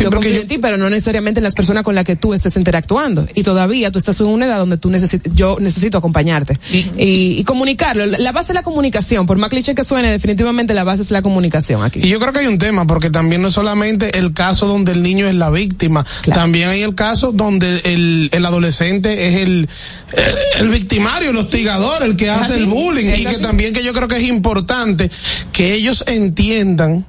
[0.00, 2.56] yo confío en ti, pero no necesariamente en las personas con las que tú estés
[2.56, 3.26] interactuando.
[3.34, 6.58] Y todavía tú estás en una edad donde tú necesitas, yo necesito acompañarte.
[6.72, 8.04] Y, y comunicarlo.
[8.04, 9.26] La base es la comunicación.
[9.26, 12.00] Por más cliché que suene, definitivamente la base es la comunicación aquí.
[12.02, 14.90] Y yo creo que hay un tema, porque también no es solamente el caso donde
[14.90, 19.68] el niño es la víctima, también hay el caso donde el, el adolescente es el,
[20.58, 23.10] el victimario, el hostigador, el que hace el bullying.
[23.14, 23.42] Y que así.
[23.42, 25.10] también que yo creo que es importante
[25.52, 27.06] que ellos entiendan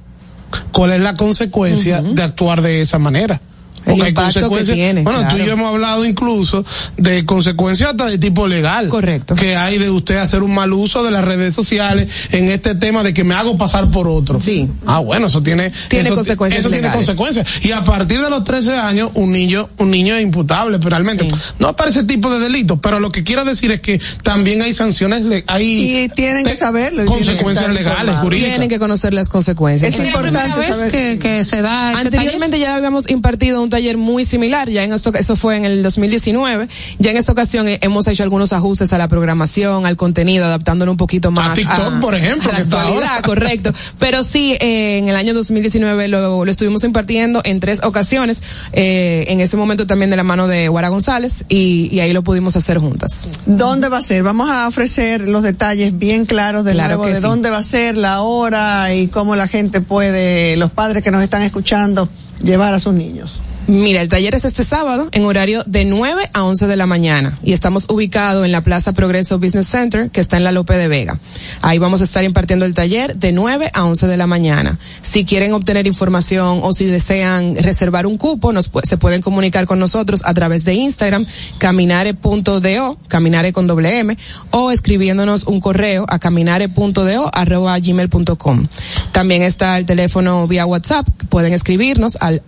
[0.72, 3.40] cuál es la consecuencia de actuar de esa manera.
[3.86, 4.74] El hay impacto que consecuencias.
[4.76, 6.64] tiene, bueno, tú y yo hemos hablado incluso
[6.96, 8.88] de consecuencias hasta de tipo legal.
[8.88, 9.34] Correcto.
[9.34, 13.02] Que hay de usted hacer un mal uso de las redes sociales en este tema
[13.02, 14.40] de que me hago pasar por otro.
[14.40, 14.68] Sí.
[14.86, 17.64] Ah, bueno, eso tiene, Tiene eso, consecuencias Eso tiene consecuencias.
[17.64, 21.28] Y a partir de los 13 años, un niño, un niño es imputable, pero realmente
[21.58, 22.78] no para ese tipo de delitos.
[22.82, 27.02] Pero lo que quiero decir es que también hay sanciones, hay Y tienen que saberlo.
[27.02, 28.22] y tienen que consecuencias legales, informados.
[28.22, 28.50] jurídicas.
[28.50, 29.92] Tienen que conocer las consecuencias.
[29.94, 32.06] Es ¿Es la primera importante vez saber- que, que se da este?
[32.06, 35.82] Anteriormente ya habíamos impartido un taller muy similar, ya en esto, eso fue en el
[35.82, 36.68] 2019.
[37.00, 40.92] Ya en esta ocasión eh, hemos hecho algunos ajustes a la programación, al contenido, adaptándolo
[40.92, 43.22] un poquito más TikTok, por ejemplo, a la que está actualidad, ahora.
[43.22, 43.72] correcto.
[43.98, 49.24] Pero sí, eh, en el año 2019 lo, lo estuvimos impartiendo en tres ocasiones, eh,
[49.28, 52.54] en ese momento también de la mano de Guara González y, y ahí lo pudimos
[52.56, 53.26] hacer juntas.
[53.46, 54.22] ¿Dónde va a ser?
[54.22, 57.20] Vamos a ofrecer los detalles bien claros de Claro nuevo de sí.
[57.20, 61.22] dónde va a ser, la hora y cómo la gente puede, los padres que nos
[61.24, 62.08] están escuchando,
[62.40, 63.40] llevar a sus niños.
[63.66, 67.38] Mira, el taller es este sábado en horario de 9 a 11 de la mañana
[67.42, 70.86] y estamos ubicados en la Plaza Progreso Business Center que está en la Lope de
[70.86, 71.18] Vega.
[71.62, 74.78] Ahí vamos a estar impartiendo el taller de 9 a 11 de la mañana.
[75.00, 79.78] Si quieren obtener información o si desean reservar un cupo, nos se pueden comunicar con
[79.78, 81.24] nosotros a través de Instagram
[81.56, 84.18] caminare.do, caminare con doble M,
[84.50, 88.66] o escribiéndonos un correo a caminare.do arroba gmail.com.
[89.12, 92.42] También está el teléfono vía WhatsApp, pueden escribirnos al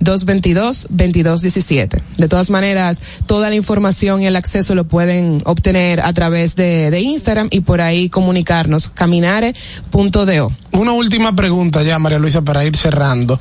[0.00, 2.02] 829-222-2217.
[2.16, 6.90] De todas maneras, toda la información y el acceso lo pueden obtener a través de,
[6.90, 10.52] de Instagram y por ahí comunicarnos caminare.do.
[10.72, 13.40] Una última pregunta ya, María Luisa, para ir cerrando.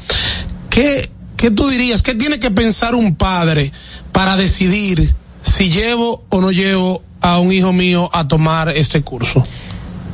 [0.69, 2.03] ¿Qué, qué tú dirías?
[2.03, 3.71] ¿Qué tiene que pensar un padre
[4.11, 9.43] para decidir si llevo o no llevo a un hijo mío a tomar este curso?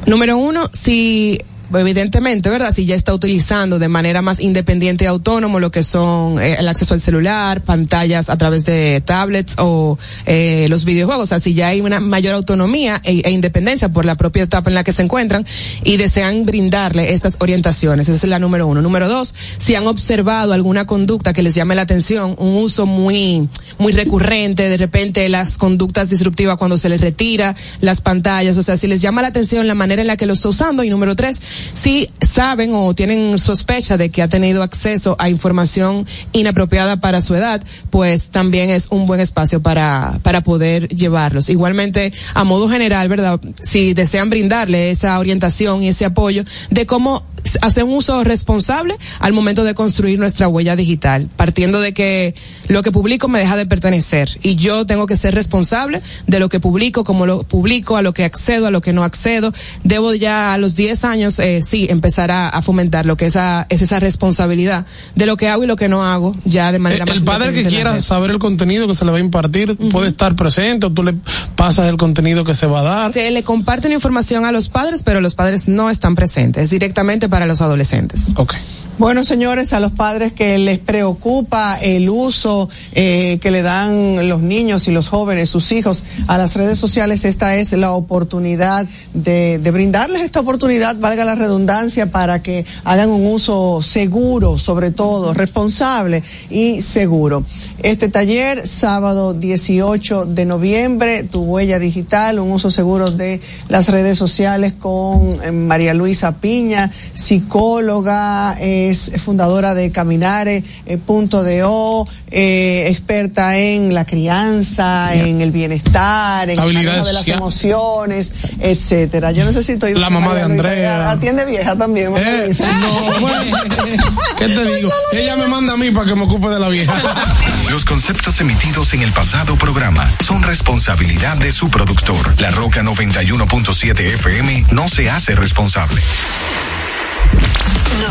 [0.05, 1.39] Número uno, si
[1.79, 2.73] evidentemente, ¿verdad?
[2.73, 6.67] Si ya está utilizando de manera más independiente y autónomo lo que son eh, el
[6.67, 11.53] acceso al celular, pantallas a través de tablets o eh, los videojuegos, o sea, si
[11.53, 14.91] ya hay una mayor autonomía e, e independencia por la propia etapa en la que
[14.91, 15.45] se encuentran
[15.83, 18.81] y desean brindarle estas orientaciones, esa es la número uno.
[18.81, 23.47] Número dos, si han observado alguna conducta que les llame la atención, un uso muy,
[23.77, 28.77] muy recurrente, de repente las conductas disruptivas cuando se les retira las pantallas, o sea,
[28.77, 31.15] si les llama la atención la manera en la que lo está usando y número
[31.15, 31.41] tres,
[31.73, 37.35] si saben o tienen sospecha de que ha tenido acceso a información inapropiada para su
[37.35, 41.49] edad, pues también es un buen espacio para, para poder llevarlos.
[41.49, 43.39] Igualmente, a modo general, ¿verdad?
[43.61, 47.23] Si desean brindarle esa orientación y ese apoyo de cómo
[47.61, 52.35] hacer un uso responsable al momento de construir nuestra huella digital, partiendo de que
[52.67, 56.49] lo que publico me deja de pertenecer y yo tengo que ser responsable de lo
[56.49, 59.53] que publico, como lo publico, a lo que accedo, a lo que no accedo.
[59.83, 63.65] Debo ya a los 10 años, eh, sí, empezar a, a fomentar lo que esa,
[63.69, 64.85] es esa responsabilidad
[65.15, 67.53] de lo que hago y lo que no hago, ya de manera más El padre
[67.53, 70.91] que quiera saber el contenido que se le va a impartir puede estar presente o
[70.91, 71.15] tú le
[71.55, 73.13] pasas el contenido que se va a dar.
[73.13, 76.69] Se le comparte una información a los padres, pero los padres no están presentes, es
[76.69, 78.31] directamente para los adolescentes.
[78.37, 78.53] Ok.
[78.99, 84.41] Bueno, señores, a los padres que les preocupa el uso eh, que le dan los
[84.41, 89.57] niños y los jóvenes, sus hijos, a las redes sociales, esta es la oportunidad de,
[89.73, 96.21] brindarles esta oportunidad, valga la redundancia, para que hagan un uso seguro, sobre todo, responsable
[96.51, 97.43] y seguro.
[97.79, 104.19] Este taller, sábado 18 de noviembre, tu huella digital, un uso seguro de las redes
[104.19, 108.55] sociales con eh, María Luisa Piña, psicóloga,
[108.89, 115.51] es fundadora de Caminare, eh, punto de O, eh, experta en la crianza, en el
[115.51, 119.31] bienestar, en el manejo de las emociones, etcétera.
[119.31, 121.11] Yo necesito ir La mamá de Andrea.
[121.11, 123.57] Atiende vieja también, Eh, no, bueno,
[124.37, 124.91] ¿Qué te digo?
[125.11, 126.93] Ella me manda a mí para que me ocupe de la vieja.
[127.69, 132.39] Los conceptos emitidos en el pasado programa son responsabilidad de su productor.
[132.39, 136.01] La Roca 91.7 FM no se hace responsable.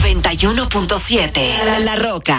[0.00, 2.38] 91.7 La, Roca.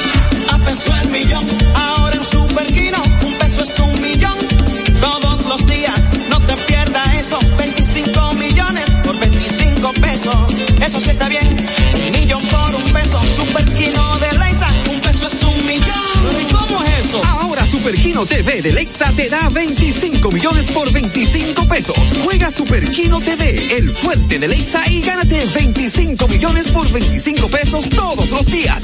[0.61, 1.47] Un peso el millón.
[1.73, 4.37] Ahora en Superquino, un peso es un millón.
[4.99, 5.99] Todos los días,
[6.29, 7.39] no te pierdas eso.
[7.57, 10.55] 25 millones por 25 pesos.
[10.79, 11.47] Eso sí está bien.
[12.05, 13.19] Un millón por un peso.
[13.35, 16.41] Superquino de Lexa, un peso es un millón.
[16.41, 17.21] ¿Y cómo es eso?
[17.25, 21.97] Ahora Superquino TV de Lexa te da 25 millones por 25 pesos.
[22.23, 28.29] Juega Superquino TV, el fuerte de Lexa y gánate 25 millones por 25 pesos todos
[28.29, 28.83] los días.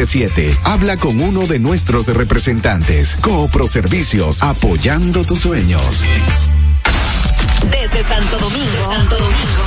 [0.63, 3.17] Habla con uno de nuestros representantes.
[3.21, 6.01] Coopro Servicios, apoyando tus sueños.
[7.69, 9.63] Desde Santo Domingo, Santo Domingo,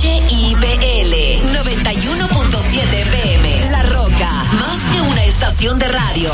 [0.00, 1.14] HIPL
[1.52, 3.70] 91.7 PM.
[3.70, 6.30] La Roca, más que una estación de radio.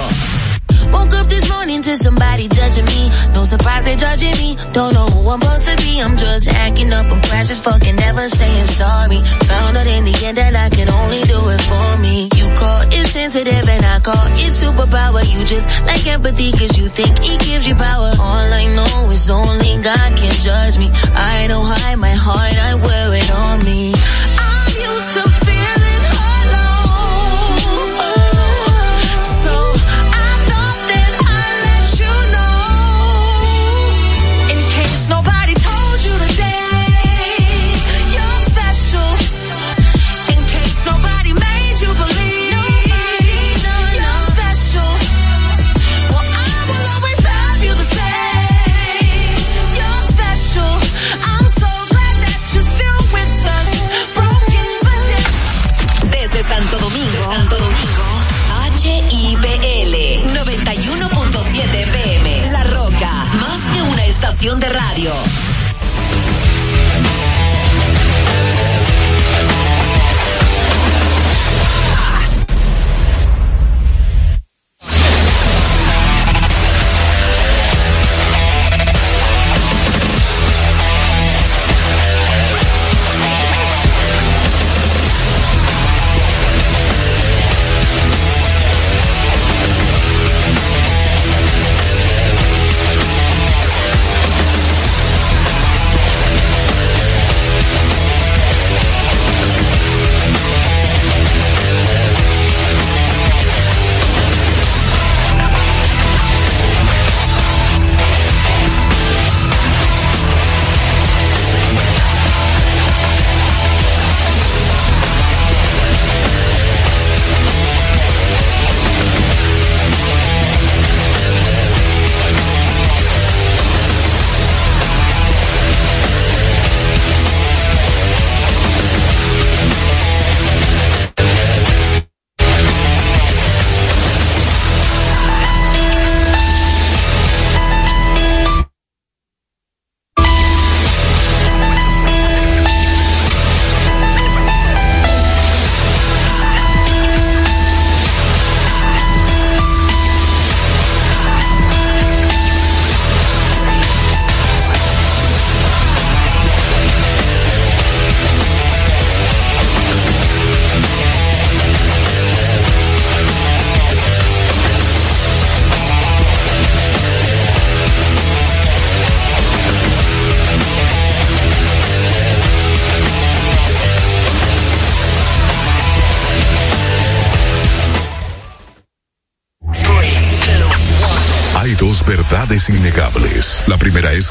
[0.92, 3.10] Woke up this morning to somebody judging me.
[3.34, 4.56] No surprise they're judging me.
[4.72, 6.00] Don't know who I'm supposed to be.
[6.00, 7.06] I'm just acting up.
[7.06, 9.20] I'm precious fucking never saying sorry.
[9.50, 12.28] Found out in the end that I can only do it for me.
[12.36, 15.22] You call it sensitive and I call it superpower.
[15.26, 18.12] You just like empathy cause you think it gives you power.
[18.18, 20.90] All I know is only God can judge me.
[21.14, 22.56] I don't hide my heart.
[22.56, 23.92] I wear it on me.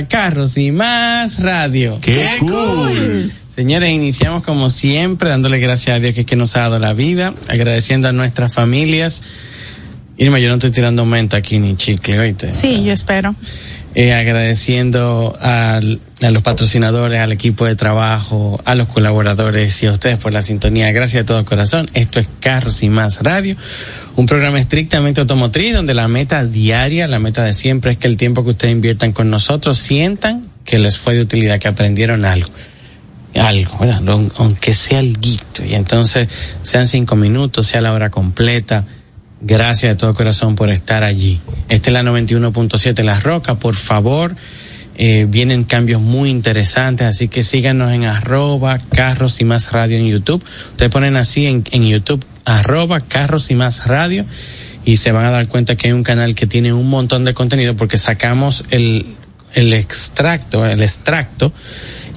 [0.00, 1.98] A Carros y Más Radio.
[2.00, 3.30] ¡Qué, cool!
[3.54, 6.94] Señores, iniciamos como siempre dándole gracias a Dios que, es que nos ha dado la
[6.94, 9.22] vida, agradeciendo a nuestras familias.
[10.16, 12.50] Irma, yo no estoy tirando menta aquí ni chicle, oíste.
[12.52, 13.34] Sí, yo espero.
[13.94, 19.92] Eh, agradeciendo al- a los patrocinadores, al equipo de trabajo, a los colaboradores y a
[19.92, 20.92] ustedes por la sintonía.
[20.92, 21.86] Gracias de todo corazón.
[21.94, 23.56] Esto es Carros y Más Radio,
[24.14, 28.16] un programa estrictamente automotriz donde la meta diaria, la meta de siempre es que el
[28.16, 32.48] tiempo que ustedes inviertan con nosotros sientan que les fue de utilidad, que aprendieron algo
[33.40, 34.02] algo, ¿verdad?
[34.08, 35.64] Aun- aunque sea alguito.
[35.64, 36.28] Y entonces,
[36.62, 38.84] sean cinco minutos, sea la hora completa.
[39.40, 41.40] Gracias de todo corazón por estar allí.
[41.68, 44.34] Esta es la 91.7 La Roca, por favor.
[45.02, 50.06] eh, vienen cambios muy interesantes, así que síganos en arroba carros y más radio en
[50.06, 50.44] YouTube.
[50.72, 54.26] Ustedes ponen así en, en YouTube, arroba carros y más radio,
[54.84, 57.32] y se van a dar cuenta que hay un canal que tiene un montón de
[57.32, 59.06] contenido porque sacamos el,
[59.54, 61.52] el extracto, el extracto.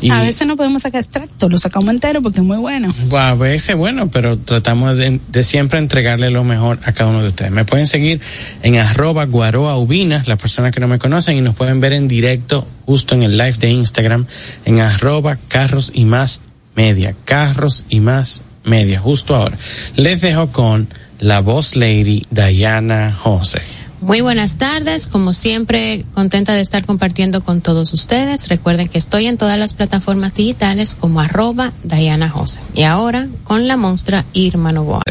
[0.02, 2.94] Y, A veces no podemos sacar extracto, lo sacamos entero porque es muy bueno.
[3.18, 7.30] A veces, bueno, pero tratamos de, de siempre entregarle lo mejor a cada uno de
[7.30, 7.52] ustedes.
[7.52, 8.20] Me pueden seguir
[8.64, 12.10] en arroba guaroa ubinas, las personas que no me conocen, y nos pueden ver en
[12.10, 14.26] directo justo en el live de Instagram
[14.66, 16.42] en arroba carros y más
[16.76, 19.58] media, carros y más media, justo ahora.
[19.96, 20.88] Les dejo con
[21.20, 23.62] la voz lady Diana José.
[24.04, 28.50] Muy buenas tardes, como siempre, contenta de estar compartiendo con todos ustedes.
[28.50, 32.60] Recuerden que estoy en todas las plataformas digitales como arroba Diana José.
[32.74, 35.04] Y ahora con la monstrua Irma Novoa.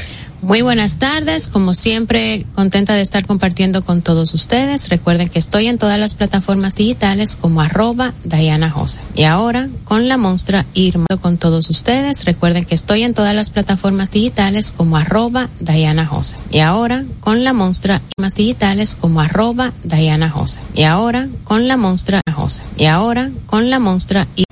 [0.43, 4.89] Muy buenas tardes, como siempre, contenta de estar compartiendo con todos ustedes.
[4.89, 9.01] Recuerden que estoy en todas las plataformas digitales como arroba Diana José.
[9.15, 12.25] Y ahora con la monstrua Irma con todos ustedes.
[12.25, 16.37] Recuerden que estoy en todas las plataformas digitales como arroba Diana José.
[16.51, 20.61] Y ahora con la monstrua más digitales como arroba Diana José.
[20.75, 22.65] Y ahora con la monstrua José.
[22.77, 24.43] Y ahora con la monstrua Irma.